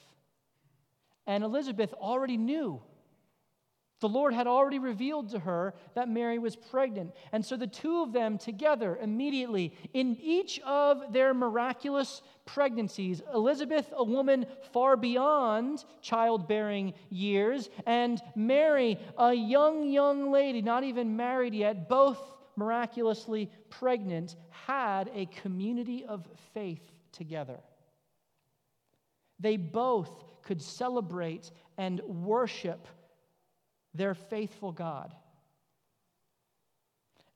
And 1.26 1.44
Elizabeth 1.44 1.92
already 1.94 2.36
knew 2.36 2.82
the 4.00 4.08
Lord 4.08 4.32
had 4.32 4.46
already 4.46 4.78
revealed 4.78 5.28
to 5.30 5.38
her 5.38 5.74
that 5.94 6.08
Mary 6.08 6.38
was 6.38 6.56
pregnant. 6.56 7.12
And 7.32 7.44
so 7.44 7.56
the 7.56 7.66
two 7.66 8.00
of 8.00 8.12
them 8.12 8.38
together 8.38 8.98
immediately, 9.00 9.74
in 9.92 10.16
each 10.20 10.58
of 10.60 11.12
their 11.12 11.34
miraculous 11.34 12.22
pregnancies, 12.46 13.20
Elizabeth, 13.34 13.92
a 13.94 14.02
woman 14.02 14.46
far 14.72 14.96
beyond 14.96 15.84
childbearing 16.00 16.94
years, 17.10 17.68
and 17.86 18.22
Mary, 18.34 18.98
a 19.18 19.34
young, 19.34 19.86
young 19.86 20.32
lady, 20.32 20.62
not 20.62 20.82
even 20.82 21.16
married 21.16 21.54
yet, 21.54 21.86
both 21.86 22.18
miraculously 22.56 23.50
pregnant, 23.68 24.36
had 24.48 25.10
a 25.14 25.26
community 25.26 26.06
of 26.06 26.26
faith 26.54 26.90
together. 27.12 27.60
They 29.40 29.56
both 29.56 30.24
could 30.42 30.62
celebrate 30.62 31.50
and 31.78 32.00
worship 32.00 32.86
their 33.94 34.14
faithful 34.14 34.70
God. 34.70 35.14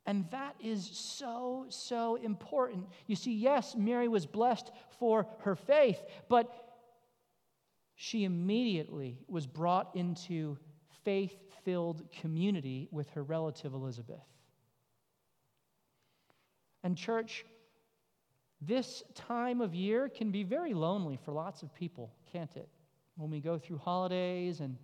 And 0.06 0.30
that 0.30 0.54
is 0.60 0.86
so, 0.86 1.66
so 1.70 2.16
important. 2.16 2.86
You 3.06 3.16
see, 3.16 3.32
yes, 3.32 3.74
Mary 3.74 4.06
was 4.06 4.26
blessed 4.26 4.70
for 4.98 5.26
her 5.40 5.56
faith, 5.56 6.02
but 6.28 6.52
she 7.94 8.24
immediately 8.24 9.18
was 9.28 9.46
brought 9.46 9.96
into 9.96 10.58
faith 11.04 11.34
filled 11.64 12.02
community 12.12 12.88
with 12.90 13.08
her 13.10 13.22
relative 13.22 13.72
Elizabeth. 13.72 14.20
And, 16.82 16.98
church, 16.98 17.46
this 18.66 19.02
time 19.14 19.60
of 19.60 19.74
year 19.74 20.08
can 20.08 20.30
be 20.30 20.42
very 20.42 20.74
lonely 20.74 21.18
for 21.24 21.32
lots 21.32 21.62
of 21.62 21.74
people, 21.74 22.12
can't 22.32 22.54
it? 22.56 22.68
When 23.16 23.30
we 23.30 23.40
go 23.40 23.58
through 23.58 23.78
holidays 23.78 24.60
and 24.60 24.76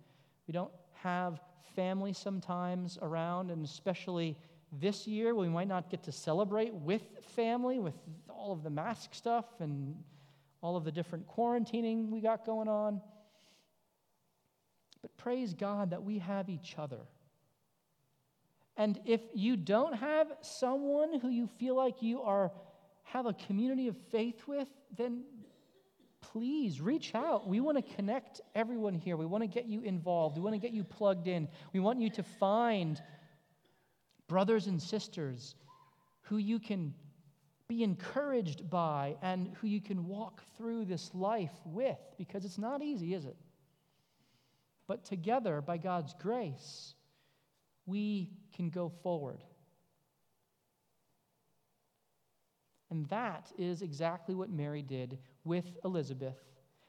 we 0.47 0.51
don't 0.51 0.71
have 0.93 1.39
family 1.75 2.13
sometimes 2.13 2.97
around, 3.01 3.51
and 3.51 3.65
especially 3.65 4.37
this 4.71 5.07
year 5.07 5.35
we 5.35 5.49
might 5.49 5.67
not 5.67 5.89
get 5.89 6.03
to 6.03 6.11
celebrate 6.11 6.73
with 6.73 7.01
family 7.35 7.79
with 7.79 7.95
all 8.29 8.51
of 8.51 8.63
the 8.63 8.69
mask 8.69 9.13
stuff 9.13 9.45
and 9.59 9.95
all 10.61 10.75
of 10.75 10.83
the 10.83 10.91
different 10.91 11.27
quarantining 11.27 12.09
we 12.09 12.21
got 12.21 12.45
going 12.45 12.67
on. 12.67 13.01
But 15.01 15.15
praise 15.17 15.53
God 15.53 15.89
that 15.89 16.03
we 16.03 16.19
have 16.19 16.49
each 16.49 16.75
other. 16.77 16.99
And 18.77 18.99
if 19.05 19.21
you 19.33 19.57
don't 19.57 19.93
have 19.93 20.31
someone 20.41 21.19
who 21.19 21.29
you 21.29 21.47
feel 21.59 21.75
like 21.75 22.01
you 22.01 22.21
are 22.21 22.51
have 23.11 23.25
a 23.25 23.33
community 23.33 23.87
of 23.87 23.97
faith 24.09 24.41
with, 24.47 24.69
then 24.97 25.23
please 26.21 26.79
reach 26.79 27.13
out. 27.13 27.47
We 27.47 27.59
want 27.59 27.77
to 27.77 27.95
connect 27.95 28.39
everyone 28.55 28.93
here. 28.93 29.17
We 29.17 29.25
want 29.25 29.43
to 29.43 29.47
get 29.47 29.65
you 29.65 29.81
involved. 29.81 30.37
We 30.37 30.43
want 30.43 30.55
to 30.55 30.59
get 30.59 30.71
you 30.71 30.83
plugged 30.85 31.27
in. 31.27 31.49
We 31.73 31.81
want 31.81 31.99
you 31.99 32.09
to 32.11 32.23
find 32.23 33.01
brothers 34.27 34.67
and 34.67 34.81
sisters 34.81 35.55
who 36.21 36.37
you 36.37 36.57
can 36.57 36.93
be 37.67 37.83
encouraged 37.83 38.69
by 38.69 39.17
and 39.21 39.49
who 39.59 39.67
you 39.67 39.81
can 39.81 40.07
walk 40.07 40.41
through 40.57 40.85
this 40.85 41.13
life 41.13 41.51
with 41.65 41.99
because 42.17 42.45
it's 42.45 42.57
not 42.57 42.81
easy, 42.81 43.13
is 43.13 43.25
it? 43.25 43.35
But 44.87 45.03
together, 45.03 45.61
by 45.61 45.77
God's 45.77 46.13
grace, 46.19 46.95
we 47.85 48.29
can 48.55 48.69
go 48.69 48.89
forward. 49.03 49.43
And 52.91 53.07
that 53.07 53.51
is 53.57 53.81
exactly 53.81 54.35
what 54.35 54.49
Mary 54.49 54.81
did 54.81 55.17
with 55.45 55.77
Elizabeth. 55.85 56.37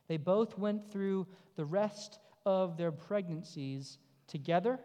They 0.08 0.16
both 0.16 0.58
went 0.58 0.90
through 0.90 1.28
the 1.56 1.64
rest 1.64 2.18
of 2.44 2.76
their 2.76 2.90
pregnancies 2.90 3.98
together, 4.26 4.80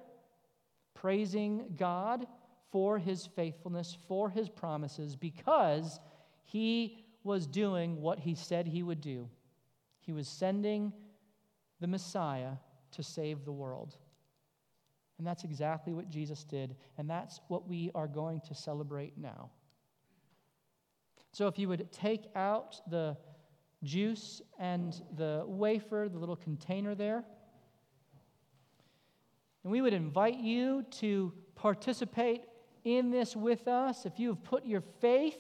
praising 0.93 1.73
God 1.75 2.27
for 2.71 2.99
his 2.99 3.25
faithfulness, 3.25 3.97
for 4.07 4.29
his 4.29 4.47
promises, 4.47 5.15
because 5.15 5.99
he 6.43 7.03
was 7.23 7.47
doing 7.47 7.99
what 7.99 8.19
he 8.19 8.35
said 8.35 8.67
he 8.67 8.83
would 8.83 9.01
do. 9.01 9.27
He 9.99 10.13
was 10.13 10.27
sending 10.27 10.93
the 11.79 11.87
Messiah 11.87 12.53
to 12.91 13.01
save 13.03 13.43
the 13.43 13.51
world. 13.51 13.97
And 15.17 15.25
that's 15.25 15.43
exactly 15.43 15.93
what 15.93 16.09
Jesus 16.09 16.43
did, 16.43 16.75
and 16.97 17.09
that's 17.09 17.41
what 17.47 17.67
we 17.67 17.89
are 17.95 18.07
going 18.07 18.39
to 18.41 18.53
celebrate 18.53 19.17
now. 19.17 19.49
So, 21.37 21.45
if 21.45 21.59
you 21.59 21.69
would 21.69 21.91
take 21.91 22.23
out 22.35 22.81
the 22.89 23.15
juice 23.83 24.41
and 24.57 24.99
the 25.17 25.43
wafer, 25.45 26.09
the 26.11 26.17
little 26.17 26.35
container 26.35 26.95
there, 26.95 27.23
and 29.63 29.71
we 29.71 29.83
would 29.83 29.93
invite 29.93 30.39
you 30.39 30.83
to 30.93 31.31
participate 31.53 32.41
in 32.85 33.11
this 33.11 33.35
with 33.35 33.67
us, 33.67 34.07
if 34.07 34.17
you 34.17 34.29
have 34.29 34.43
put 34.43 34.65
your 34.65 34.81
faith 34.99 35.37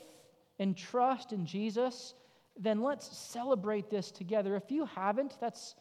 and 0.59 0.77
trust 0.77 1.33
in 1.33 1.47
Jesus, 1.47 2.13
then 2.55 2.83
let's 2.83 3.17
celebrate 3.17 3.89
this 3.89 4.11
together. 4.11 4.55
If 4.55 4.69
you 4.69 4.85
haven't, 4.85 5.35
that's 5.41 5.73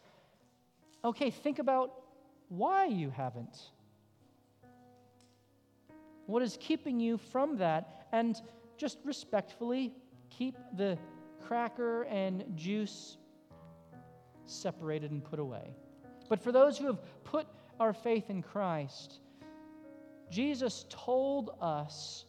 okay. 1.04 1.30
Think 1.30 1.58
about 1.58 1.92
why 2.48 2.86
you 2.86 3.10
haven't. 3.10 3.58
What 6.24 6.40
is 6.40 6.56
keeping 6.58 7.00
you 7.00 7.18
from 7.18 7.58
that? 7.58 8.06
And 8.12 8.40
just 8.78 8.96
respectfully 9.04 9.92
keep 10.30 10.56
the 10.76 10.98
cracker 11.46 12.02
and 12.04 12.44
juice 12.54 13.16
separated 14.46 15.10
and 15.10 15.24
put 15.24 15.38
away. 15.38 15.74
But 16.28 16.42
for 16.42 16.52
those 16.52 16.78
who 16.78 16.86
have 16.86 16.98
put 17.24 17.46
our 17.78 17.92
faith 17.92 18.30
in 18.30 18.42
Christ, 18.42 19.20
Jesus 20.30 20.86
told 20.88 21.50
us 21.60 22.24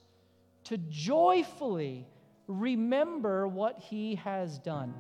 to 0.66 0.78
joyfully 0.78 2.08
remember 2.48 3.48
what 3.48 3.80
he 3.80 4.16
has 4.16 4.60
done, 4.60 4.94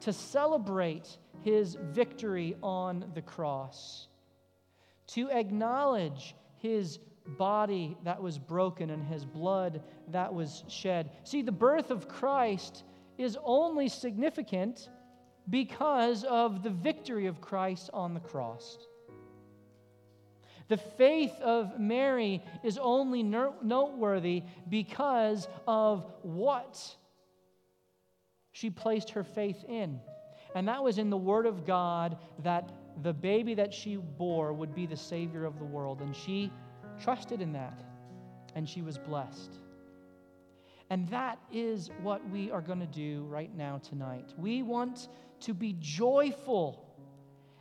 to 0.00 0.12
celebrate 0.12 1.18
his 1.42 1.76
victory 1.90 2.56
on 2.62 3.10
the 3.14 3.22
cross, 3.22 4.08
to 5.08 5.30
acknowledge 5.30 6.34
his 6.58 6.98
body 7.26 7.96
that 8.04 8.22
was 8.22 8.38
broken 8.38 8.90
and 8.90 9.04
his 9.04 9.24
blood 9.24 9.82
that 10.08 10.32
was 10.32 10.64
shed. 10.68 11.10
See, 11.24 11.42
the 11.42 11.52
birth 11.52 11.90
of 11.90 12.08
Christ 12.08 12.84
is 13.16 13.38
only 13.44 13.88
significant 13.88 14.88
because 15.48 16.24
of 16.24 16.62
the 16.62 16.70
victory 16.70 17.26
of 17.26 17.40
Christ 17.40 17.90
on 17.92 18.14
the 18.14 18.20
cross. 18.20 18.78
The 20.68 20.76
faith 20.78 21.38
of 21.42 21.78
Mary 21.78 22.42
is 22.62 22.78
only 22.78 23.22
noteworthy 23.22 24.42
because 24.68 25.46
of 25.66 26.10
what 26.22 26.96
she 28.52 28.70
placed 28.70 29.10
her 29.10 29.24
faith 29.24 29.62
in. 29.68 30.00
And 30.54 30.68
that 30.68 30.82
was 30.82 30.98
in 30.98 31.10
the 31.10 31.16
Word 31.16 31.46
of 31.46 31.66
God 31.66 32.16
that 32.42 32.70
the 33.02 33.12
baby 33.12 33.54
that 33.54 33.74
she 33.74 33.96
bore 33.96 34.52
would 34.52 34.74
be 34.74 34.86
the 34.86 34.96
Savior 34.96 35.44
of 35.44 35.58
the 35.58 35.64
world. 35.64 36.00
And 36.00 36.14
she 36.16 36.50
trusted 37.02 37.40
in 37.40 37.52
that, 37.52 37.82
and 38.54 38.68
she 38.68 38.82
was 38.82 38.98
blessed. 38.98 39.58
And 40.90 41.08
that 41.08 41.38
is 41.52 41.90
what 42.02 42.28
we 42.30 42.50
are 42.50 42.60
going 42.60 42.80
to 42.80 42.86
do 42.86 43.24
right 43.24 43.54
now 43.56 43.78
tonight. 43.78 44.32
We 44.36 44.62
want 44.62 45.08
to 45.40 45.54
be 45.54 45.76
joyful 45.80 46.84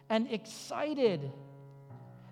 and 0.10 0.30
excited 0.32 1.32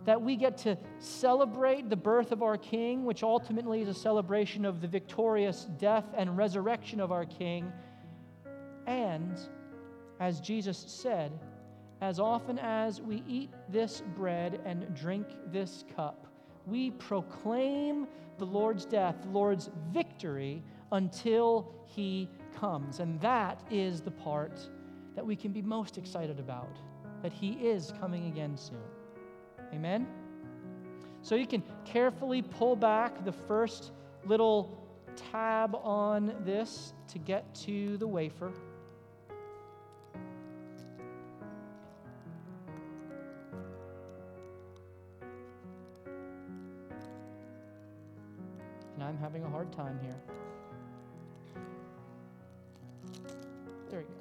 that 0.05 0.21
we 0.21 0.35
get 0.35 0.57
to 0.57 0.77
celebrate 0.99 1.89
the 1.89 1.95
birth 1.95 2.31
of 2.31 2.41
our 2.43 2.57
King, 2.57 3.05
which 3.05 3.23
ultimately 3.23 3.81
is 3.81 3.87
a 3.87 3.93
celebration 3.93 4.65
of 4.65 4.81
the 4.81 4.87
victorious 4.87 5.67
death 5.77 6.05
and 6.17 6.35
resurrection 6.35 6.99
of 6.99 7.11
our 7.11 7.25
King. 7.25 7.71
And, 8.87 9.39
as 10.19 10.41
Jesus 10.41 10.77
said, 10.77 11.31
as 12.01 12.19
often 12.19 12.57
as 12.57 12.99
we 12.99 13.23
eat 13.27 13.51
this 13.69 14.01
bread 14.15 14.59
and 14.65 14.93
drink 14.95 15.27
this 15.51 15.85
cup, 15.95 16.25
we 16.65 16.91
proclaim 16.91 18.07
the 18.37 18.45
Lord's 18.45 18.85
death, 18.85 19.15
the 19.23 19.29
Lord's 19.29 19.69
victory, 19.91 20.63
until 20.91 21.73
he 21.85 22.29
comes. 22.59 22.99
And 22.99 23.19
that 23.21 23.61
is 23.69 24.01
the 24.01 24.11
part 24.11 24.59
that 25.15 25.25
we 25.25 25.35
can 25.35 25.51
be 25.51 25.61
most 25.61 25.97
excited 25.97 26.39
about, 26.39 26.77
that 27.21 27.33
he 27.33 27.51
is 27.53 27.93
coming 27.99 28.27
again 28.27 28.57
soon. 28.57 28.77
Amen? 29.73 30.07
So 31.21 31.35
you 31.35 31.45
can 31.45 31.63
carefully 31.85 32.41
pull 32.41 32.75
back 32.75 33.23
the 33.23 33.31
first 33.31 33.91
little 34.25 34.77
tab 35.15 35.75
on 35.75 36.33
this 36.43 36.93
to 37.09 37.19
get 37.19 37.53
to 37.55 37.97
the 37.97 38.07
wafer. 38.07 38.51
I'm 49.11 49.17
having 49.17 49.43
a 49.43 49.49
hard 49.49 49.73
time 49.73 49.99
here. 50.01 50.15
There 53.89 53.99
you 53.99 54.07
go. 54.07 54.13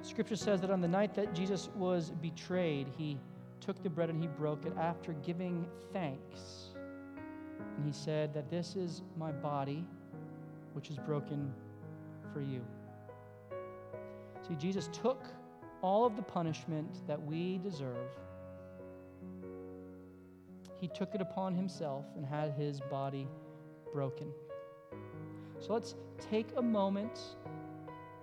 Scripture 0.00 0.34
says 0.34 0.62
that 0.62 0.70
on 0.70 0.80
the 0.80 0.88
night 0.88 1.14
that 1.14 1.34
Jesus 1.34 1.68
was 1.76 2.12
betrayed, 2.22 2.88
he 2.96 3.18
took 3.60 3.82
the 3.82 3.90
bread 3.90 4.08
and 4.08 4.18
he 4.18 4.26
broke 4.26 4.64
it 4.64 4.72
after 4.78 5.12
giving 5.12 5.66
thanks. 5.92 6.70
And 7.76 7.84
he 7.84 7.92
said 7.92 8.32
that 8.32 8.48
this 8.48 8.76
is 8.76 9.02
my 9.18 9.30
body, 9.30 9.84
which 10.72 10.88
is 10.88 10.96
broken 10.96 11.52
for 12.32 12.40
you. 12.40 12.64
See, 14.48 14.54
Jesus 14.54 14.88
took 14.90 15.22
all 15.82 16.04
of 16.04 16.16
the 16.16 16.22
punishment 16.22 17.06
that 17.06 17.20
we 17.20 17.58
deserve. 17.58 18.08
He 20.80 20.88
took 20.88 21.14
it 21.14 21.20
upon 21.20 21.54
himself 21.54 22.04
and 22.16 22.24
had 22.24 22.52
his 22.52 22.80
body 22.80 23.26
broken. 23.92 24.32
So 25.58 25.72
let's 25.72 25.94
take 26.30 26.48
a 26.56 26.62
moment 26.62 27.14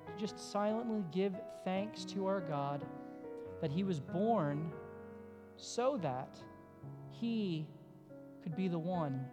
to 0.06 0.12
just 0.20 0.52
silently 0.52 1.04
give 1.12 1.34
thanks 1.64 2.06
to 2.06 2.28
our 2.28 2.42
God 2.42 2.86
that 3.62 3.72
he 3.72 3.84
was 3.84 4.00
born 4.00 4.72
so 5.58 5.98
that 6.02 6.38
he 7.12 7.66
could 8.44 8.56
be 8.56 8.68
the 8.68 8.80
one 8.80 9.26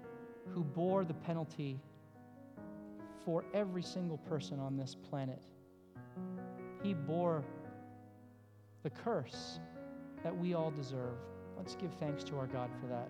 who 0.54 0.62
bore 0.62 1.04
the 1.04 1.14
penalty 1.14 1.80
for 3.24 3.44
every 3.52 3.82
single 3.82 4.18
person 4.18 4.58
on 4.58 4.76
this 4.76 4.94
planet. 4.94 5.42
He 6.82 6.94
bore 6.94 7.44
the 8.82 8.90
curse 8.90 9.60
that 10.22 10.36
we 10.36 10.54
all 10.54 10.70
deserve. 10.70 11.18
Let's 11.56 11.74
give 11.74 11.92
thanks 11.94 12.24
to 12.24 12.36
our 12.36 12.46
God 12.46 12.70
for 12.80 12.86
that. 12.86 13.08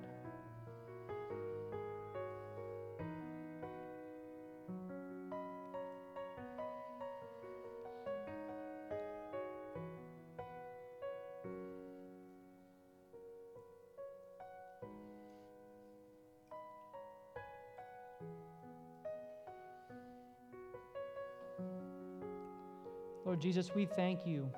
Lord 23.25 23.41
Jesus, 23.41 23.73
we 23.77 23.87
thank 23.87 24.27
you. 24.27 24.51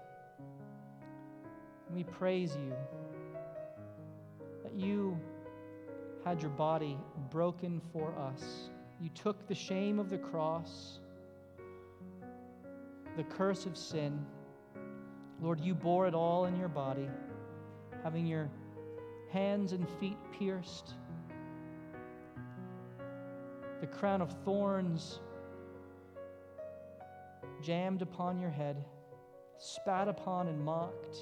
We 1.95 2.05
praise 2.05 2.57
you 2.57 2.73
that 4.63 4.73
you 4.75 5.21
had 6.25 6.41
your 6.41 6.51
body 6.51 6.97
broken 7.31 7.81
for 7.93 8.15
us. 8.19 8.71
You 9.01 9.11
took 9.11 9.47
the 9.47 9.55
shame 9.55 9.99
of 9.99 10.09
the 10.09 10.19
cross, 10.19 11.01
the 13.17 13.25
curse 13.25 13.67
of 13.67 13.77
sin. 13.77 14.25
Lord, 15.41 15.61
you 15.61 15.75
bore 15.75 16.07
it 16.07 16.15
all 16.15 16.47
in 16.47 16.57
your 16.57 16.69
body, 16.69 17.11
having 18.03 18.27
your 18.27 18.49
hands 19.31 19.73
and 19.73 19.87
feet 20.01 20.17
pierced, 20.39 20.95
the 23.81 23.87
crown 23.87 24.23
of 24.23 24.33
thorns 24.45 25.21
jammed 27.63 28.03
upon 28.03 28.39
your 28.39 28.51
head, 28.51 28.85
spat 29.59 30.09
upon 30.09 30.49
and 30.49 30.65
mocked. 30.65 31.19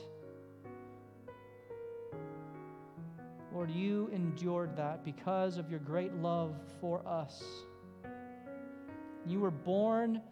Lord, 3.61 3.73
you 3.73 4.09
endured 4.11 4.75
that 4.79 5.05
because 5.05 5.59
of 5.59 5.71
your 5.71 5.81
great 5.81 6.15
love 6.15 6.55
for 6.81 7.07
us. 7.07 7.43
You 9.27 9.41
were 9.41 9.51
born 9.51 10.23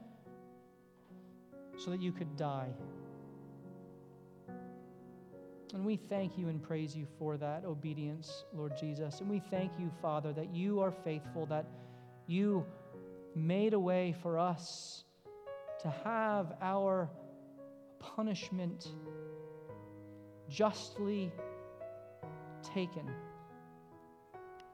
so 1.76 1.90
that 1.90 2.00
you 2.00 2.10
could 2.10 2.38
die. 2.38 2.70
And 5.74 5.84
we 5.84 5.94
thank 5.94 6.38
you 6.38 6.48
and 6.48 6.62
praise 6.62 6.96
you 6.96 7.06
for 7.18 7.36
that 7.36 7.66
obedience, 7.66 8.46
Lord 8.54 8.72
Jesus. 8.80 9.20
And 9.20 9.28
we 9.28 9.42
thank 9.50 9.72
you, 9.78 9.90
Father, 10.00 10.32
that 10.32 10.54
you 10.54 10.80
are 10.80 10.90
faithful, 10.90 11.44
that 11.50 11.66
you 12.26 12.64
made 13.34 13.74
a 13.74 13.78
way 13.78 14.14
for 14.22 14.38
us 14.38 15.04
to 15.82 15.90
have 16.02 16.54
our 16.62 17.10
punishment 17.98 18.88
justly 20.48 21.30
taken 22.74 23.08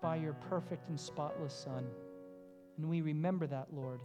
by 0.03 0.17
your 0.17 0.35
perfect 0.35 0.89
and 0.89 0.99
spotless 0.99 1.55
Son. 1.55 1.87
And 2.77 2.89
we 2.89 3.01
remember 3.01 3.47
that, 3.47 3.69
Lord, 3.73 4.01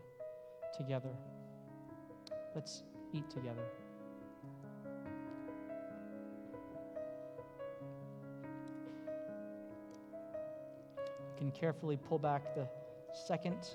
together. 0.78 1.16
Let's 2.56 2.84
eat 3.14 3.30
together. 3.30 3.66
You 10.96 11.38
can 11.38 11.52
carefully 11.52 11.98
pull 11.98 12.20
back 12.20 12.56
the 12.56 12.68
second 13.28 13.70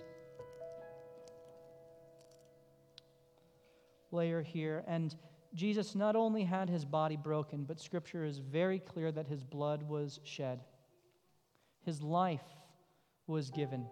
layer 4.13 4.43
here. 4.43 4.85
And 4.87 5.15
Jesus 5.55 5.95
not 5.95 6.17
only 6.17 6.43
had 6.43 6.69
his 6.69 6.85
body 6.85 7.17
broken, 7.17 7.65
but 7.65 7.81
scripture 7.81 8.25
is 8.25 8.39
very 8.39 8.81
clear 8.81 9.13
that 9.13 9.29
his 9.29 9.45
blood 9.45 9.83
was 9.83 10.19
shed. 10.25 10.61
His 11.85 12.03
life 12.03 12.43
was 13.27 13.51
given. 13.51 13.87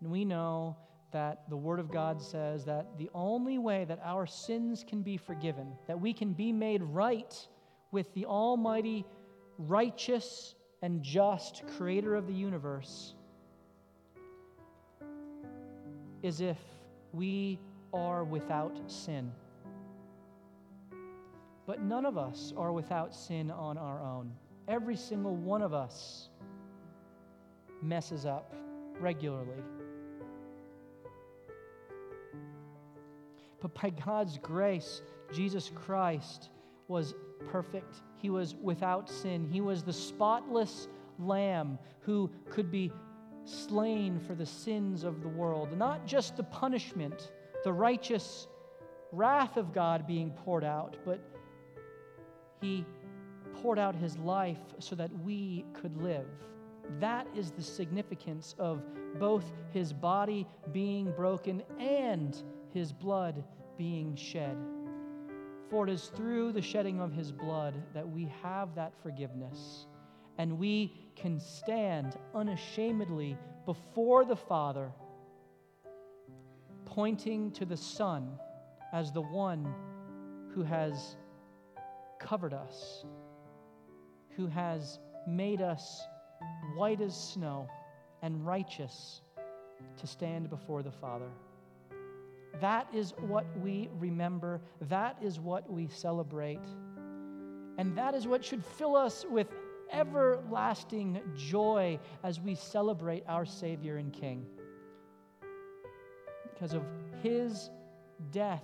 And 0.00 0.10
we 0.10 0.24
know 0.24 0.76
that 1.12 1.48
the 1.48 1.56
Word 1.56 1.80
of 1.80 1.90
God 1.90 2.20
says 2.20 2.64
that 2.66 2.98
the 2.98 3.10
only 3.14 3.58
way 3.58 3.84
that 3.84 4.00
our 4.04 4.26
sins 4.26 4.84
can 4.86 5.02
be 5.02 5.16
forgiven, 5.16 5.72
that 5.86 6.00
we 6.00 6.12
can 6.12 6.32
be 6.32 6.52
made 6.52 6.82
right 6.82 7.34
with 7.90 8.12
the 8.14 8.26
Almighty, 8.26 9.04
righteous, 9.58 10.54
and 10.82 11.02
just 11.02 11.62
Creator 11.76 12.14
of 12.14 12.26
the 12.26 12.32
universe, 12.32 13.14
is 16.22 16.40
if 16.40 16.58
we 17.12 17.58
are 17.92 18.24
without 18.24 18.78
sin. 18.86 19.30
But 21.66 21.80
none 21.80 22.04
of 22.04 22.18
us 22.18 22.52
are 22.56 22.72
without 22.72 23.14
sin 23.14 23.50
on 23.50 23.78
our 23.78 24.02
own. 24.02 24.32
Every 24.68 24.96
single 24.96 25.36
one 25.36 25.62
of 25.62 25.72
us 25.72 26.28
messes 27.82 28.26
up 28.26 28.54
regularly. 29.00 29.62
But 33.60 33.74
by 33.74 33.90
God's 33.90 34.38
grace, 34.38 35.02
Jesus 35.32 35.70
Christ 35.74 36.50
was 36.88 37.14
perfect. 37.48 38.02
He 38.16 38.28
was 38.28 38.54
without 38.62 39.08
sin. 39.08 39.48
He 39.50 39.60
was 39.60 39.82
the 39.82 39.92
spotless 39.92 40.88
lamb 41.18 41.78
who 42.00 42.30
could 42.50 42.70
be 42.70 42.92
slain 43.44 44.18
for 44.20 44.34
the 44.34 44.46
sins 44.46 45.04
of 45.04 45.22
the 45.22 45.28
world. 45.28 45.76
Not 45.76 46.06
just 46.06 46.36
the 46.36 46.44
punishment 46.44 47.30
the 47.64 47.72
righteous 47.72 48.46
wrath 49.10 49.56
of 49.56 49.72
God 49.72 50.06
being 50.06 50.30
poured 50.30 50.64
out, 50.64 50.96
but 51.04 51.18
he 52.64 52.84
poured 53.60 53.78
out 53.78 53.94
his 53.94 54.16
life 54.18 54.58
so 54.78 54.96
that 54.96 55.10
we 55.22 55.64
could 55.74 55.96
live. 55.96 56.26
That 56.98 57.26
is 57.36 57.50
the 57.50 57.62
significance 57.62 58.54
of 58.58 58.82
both 59.18 59.44
his 59.70 59.92
body 59.92 60.46
being 60.72 61.12
broken 61.12 61.62
and 61.78 62.42
his 62.72 62.92
blood 62.92 63.44
being 63.76 64.16
shed. 64.16 64.56
For 65.68 65.86
it 65.86 65.92
is 65.92 66.10
through 66.16 66.52
the 66.52 66.62
shedding 66.62 67.00
of 67.00 67.12
his 67.12 67.32
blood 67.32 67.74
that 67.92 68.08
we 68.08 68.30
have 68.42 68.74
that 68.74 68.92
forgiveness, 69.02 69.86
and 70.38 70.58
we 70.58 71.10
can 71.16 71.38
stand 71.38 72.16
unashamedly 72.34 73.36
before 73.66 74.24
the 74.24 74.36
Father 74.36 74.90
pointing 76.86 77.50
to 77.52 77.64
the 77.64 77.76
Son 77.76 78.38
as 78.92 79.12
the 79.12 79.20
one 79.20 79.66
who 80.54 80.62
has 80.62 81.16
covered 82.18 82.54
us, 82.54 83.04
who 84.36 84.46
has 84.46 84.98
made 85.26 85.60
us 85.60 86.02
white 86.74 87.00
as 87.00 87.16
snow 87.16 87.68
and 88.22 88.44
righteous 88.46 89.22
to 89.96 90.06
stand 90.06 90.50
before 90.50 90.82
the 90.82 90.90
Father. 90.90 91.30
That 92.60 92.88
is 92.94 93.14
what 93.20 93.46
we 93.58 93.88
remember. 93.98 94.60
That 94.82 95.16
is 95.20 95.40
what 95.40 95.70
we 95.70 95.88
celebrate. 95.88 96.64
And 97.78 97.96
that 97.98 98.14
is 98.14 98.26
what 98.26 98.44
should 98.44 98.64
fill 98.64 98.96
us 98.96 99.26
with 99.28 99.48
everlasting 99.92 101.20
joy 101.36 101.98
as 102.22 102.40
we 102.40 102.54
celebrate 102.54 103.24
our 103.28 103.44
Savior 103.44 103.96
and 103.96 104.12
King 104.12 104.46
because 106.52 106.72
of 106.72 106.82
his 107.22 107.70
death 108.30 108.62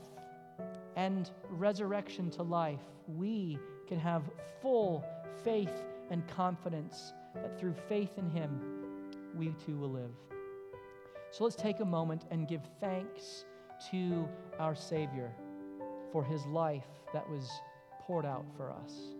and 1.00 1.30
resurrection 1.48 2.30
to 2.30 2.42
life, 2.42 2.84
we 3.08 3.58
can 3.88 3.98
have 3.98 4.22
full 4.60 5.02
faith 5.42 5.82
and 6.10 6.26
confidence 6.28 7.14
that 7.34 7.58
through 7.58 7.74
faith 7.88 8.18
in 8.18 8.28
him, 8.28 8.60
we 9.34 9.54
too 9.64 9.78
will 9.78 9.90
live. 9.90 10.14
So 11.30 11.44
let's 11.44 11.56
take 11.56 11.80
a 11.80 11.86
moment 11.86 12.26
and 12.30 12.46
give 12.46 12.60
thanks 12.80 13.46
to 13.90 14.28
our 14.58 14.74
Savior 14.74 15.32
for 16.12 16.22
his 16.22 16.44
life 16.44 16.90
that 17.14 17.26
was 17.30 17.48
poured 18.02 18.26
out 18.26 18.44
for 18.54 18.70
us. 18.70 19.19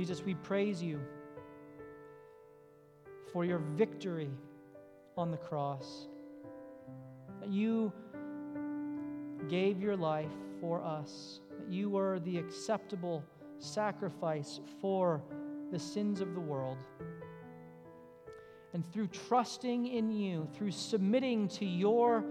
Jesus, 0.00 0.24
we 0.24 0.32
praise 0.32 0.82
you 0.82 0.98
for 3.34 3.44
your 3.44 3.58
victory 3.58 4.30
on 5.18 5.30
the 5.30 5.36
cross. 5.36 6.06
that 7.38 7.50
you 7.50 7.92
gave 9.50 9.82
your 9.82 9.98
life 9.98 10.32
for 10.58 10.82
us, 10.82 11.40
that 11.50 11.68
you 11.68 11.90
were 11.90 12.18
the 12.20 12.38
acceptable 12.38 13.22
sacrifice 13.58 14.60
for 14.80 15.22
the 15.70 15.78
sins 15.78 16.22
of 16.22 16.32
the 16.32 16.40
world. 16.40 16.78
And 18.72 18.90
through 18.94 19.08
trusting 19.08 19.86
in 19.86 20.10
you, 20.10 20.48
through 20.54 20.70
submitting 20.70 21.46
to 21.48 21.66
your 21.66 22.24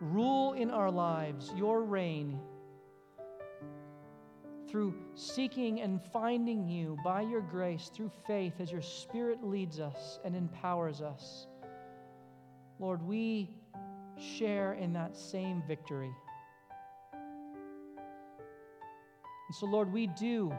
rule 0.00 0.52
in 0.52 0.70
our 0.70 0.92
lives, 0.92 1.52
your 1.56 1.82
reign, 1.82 2.38
through 4.76 4.94
seeking 5.14 5.80
and 5.80 6.02
finding 6.12 6.68
you 6.68 6.98
by 7.02 7.22
your 7.22 7.40
grace, 7.40 7.90
through 7.94 8.10
faith, 8.26 8.52
as 8.60 8.70
your 8.70 8.82
Spirit 8.82 9.42
leads 9.42 9.80
us 9.80 10.20
and 10.22 10.36
empowers 10.36 11.00
us, 11.00 11.46
Lord, 12.78 13.00
we 13.00 13.48
share 14.18 14.74
in 14.74 14.92
that 14.92 15.16
same 15.16 15.62
victory. 15.66 16.10
And 19.48 19.56
so, 19.58 19.64
Lord, 19.64 19.90
we 19.90 20.08
do 20.08 20.52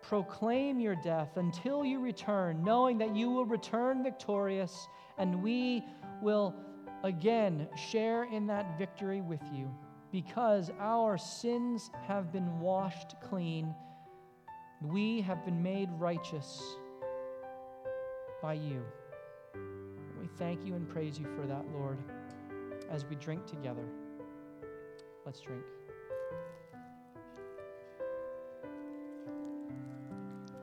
proclaim 0.00 0.80
your 0.80 0.96
death 0.96 1.36
until 1.36 1.84
you 1.84 2.00
return, 2.00 2.64
knowing 2.64 2.96
that 2.96 3.14
you 3.14 3.28
will 3.28 3.44
return 3.44 4.02
victorious 4.02 4.88
and 5.18 5.42
we 5.42 5.84
will 6.22 6.54
again 7.04 7.68
share 7.76 8.24
in 8.24 8.46
that 8.46 8.78
victory 8.78 9.20
with 9.20 9.42
you 9.52 9.70
because 10.12 10.70
our 10.78 11.16
sins 11.16 11.90
have 12.06 12.30
been 12.30 12.60
washed 12.60 13.14
clean. 13.22 13.74
We 14.82 15.22
have 15.22 15.44
been 15.44 15.62
made 15.62 15.88
righteous 15.98 16.62
by 18.42 18.54
you. 18.54 18.84
We 20.20 20.28
thank 20.38 20.66
you 20.66 20.74
and 20.74 20.86
praise 20.88 21.18
you 21.18 21.26
for 21.34 21.46
that, 21.46 21.64
Lord, 21.72 21.96
as 22.90 23.06
we 23.06 23.16
drink 23.16 23.46
together. 23.46 23.84
Let's 25.24 25.40
drink. 25.40 25.62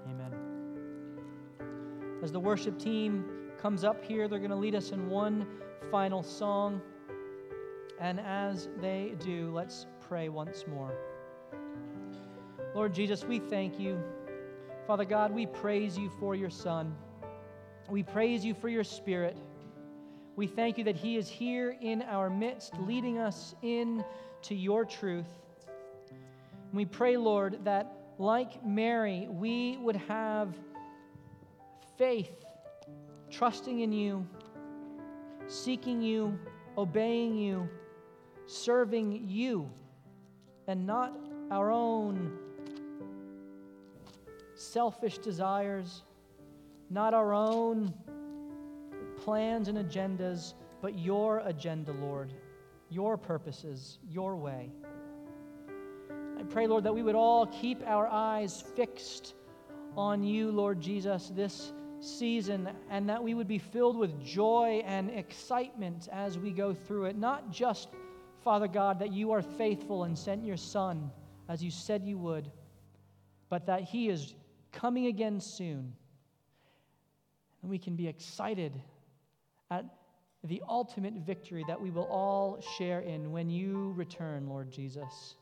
Amen. 0.07 0.33
As 2.21 2.31
the 2.31 2.39
worship 2.39 2.77
team 2.77 3.25
comes 3.59 3.83
up 3.83 4.05
here, 4.05 4.27
they're 4.27 4.37
going 4.37 4.51
to 4.51 4.55
lead 4.55 4.75
us 4.75 4.91
in 4.91 5.09
one 5.09 5.47
final 5.89 6.21
song. 6.21 6.81
And 7.99 8.19
as 8.19 8.69
they 8.79 9.13
do, 9.19 9.51
let's 9.53 9.85
pray 10.07 10.29
once 10.29 10.65
more. 10.67 10.93
Lord 12.73 12.93
Jesus, 12.93 13.25
we 13.25 13.39
thank 13.39 13.79
you. 13.79 14.01
Father 14.87 15.03
God, 15.05 15.31
we 15.31 15.45
praise 15.45 15.97
you 15.97 16.09
for 16.19 16.33
your 16.33 16.49
Son. 16.49 16.95
We 17.89 18.03
praise 18.03 18.45
you 18.45 18.53
for 18.53 18.69
your 18.69 18.83
Spirit. 18.83 19.37
We 20.35 20.47
thank 20.47 20.77
you 20.77 20.85
that 20.85 20.95
He 20.95 21.17
is 21.17 21.27
here 21.27 21.75
in 21.81 22.01
our 22.03 22.29
midst, 22.29 22.73
leading 22.79 23.17
us 23.17 23.53
in 23.61 24.03
to 24.43 24.55
your 24.55 24.85
truth. 24.85 25.27
we 26.71 26.85
pray, 26.85 27.17
Lord, 27.17 27.59
that 27.65 27.91
like 28.17 28.63
Mary, 28.65 29.27
we 29.29 29.77
would 29.77 29.95
have 29.95 30.53
faith, 31.97 32.45
trusting 33.29 33.81
in 33.81 33.91
you, 33.91 34.25
seeking 35.47 36.01
you, 36.01 36.39
obeying 36.77 37.35
you, 37.35 37.67
serving 38.49 39.27
you, 39.27 39.69
and 40.67 40.85
not 40.85 41.17
our 41.51 41.71
own 41.71 42.37
selfish 44.55 45.17
desires, 45.19 46.03
not 46.89 47.13
our 47.13 47.33
own 47.33 47.93
plans 49.17 49.67
and 49.67 49.77
agendas, 49.77 50.53
but 50.81 50.97
your 50.97 51.39
agenda, 51.45 51.91
Lord, 51.91 52.33
your 52.89 53.17
purposes, 53.17 53.99
your 54.09 54.35
way. 54.35 54.71
I 56.39 56.43
pray, 56.43 56.67
Lord, 56.67 56.83
that 56.85 56.93
we 56.93 57.03
would 57.03 57.15
all 57.15 57.45
keep 57.47 57.85
our 57.85 58.07
eyes 58.07 58.63
fixed 58.75 59.35
on 59.95 60.23
you, 60.23 60.51
Lord 60.51 60.79
Jesus, 60.79 61.31
this 61.35 61.73
season 62.01 62.69
and 62.89 63.09
that 63.09 63.21
we 63.21 63.33
would 63.33 63.47
be 63.47 63.57
filled 63.57 63.97
with 63.97 64.23
joy 64.23 64.81
and 64.85 65.09
excitement 65.09 66.07
as 66.11 66.37
we 66.37 66.51
go 66.51 66.73
through 66.73 67.05
it. 67.05 67.17
Not 67.17 67.51
just, 67.51 67.89
Father 68.43 68.67
God, 68.67 68.99
that 68.99 69.11
you 69.11 69.31
are 69.31 69.41
faithful 69.41 70.03
and 70.03 70.17
sent 70.17 70.45
your 70.45 70.57
Son 70.57 71.11
as 71.49 71.63
you 71.63 71.71
said 71.71 72.03
you 72.05 72.17
would, 72.17 72.49
but 73.49 73.65
that 73.65 73.81
He 73.81 74.07
is 74.07 74.35
coming 74.71 75.07
again 75.07 75.41
soon. 75.41 75.93
And 77.61 77.69
we 77.69 77.77
can 77.77 77.95
be 77.95 78.07
excited 78.07 78.71
at 79.71 79.85
the 80.43 80.61
ultimate 80.69 81.15
victory 81.15 81.65
that 81.67 81.81
we 81.81 81.89
will 81.89 82.05
all 82.05 82.61
share 82.77 83.01
in 83.01 83.31
when 83.31 83.49
you 83.49 83.93
return, 83.97 84.47
Lord 84.47 84.71
Jesus. 84.71 85.35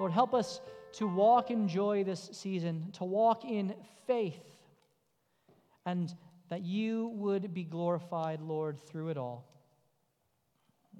Lord, 0.00 0.10
help 0.10 0.34
us 0.34 0.60
to 0.94 1.06
walk 1.06 1.50
in 1.50 1.68
joy 1.68 2.02
this 2.02 2.30
season, 2.32 2.90
to 2.94 3.04
walk 3.04 3.44
in 3.44 3.74
faith 4.06 4.56
and 5.84 6.12
that 6.48 6.62
you 6.62 7.08
would 7.14 7.54
be 7.54 7.64
glorified, 7.64 8.40
Lord, 8.40 8.80
through 8.80 9.10
it 9.10 9.16
all. 9.16 9.44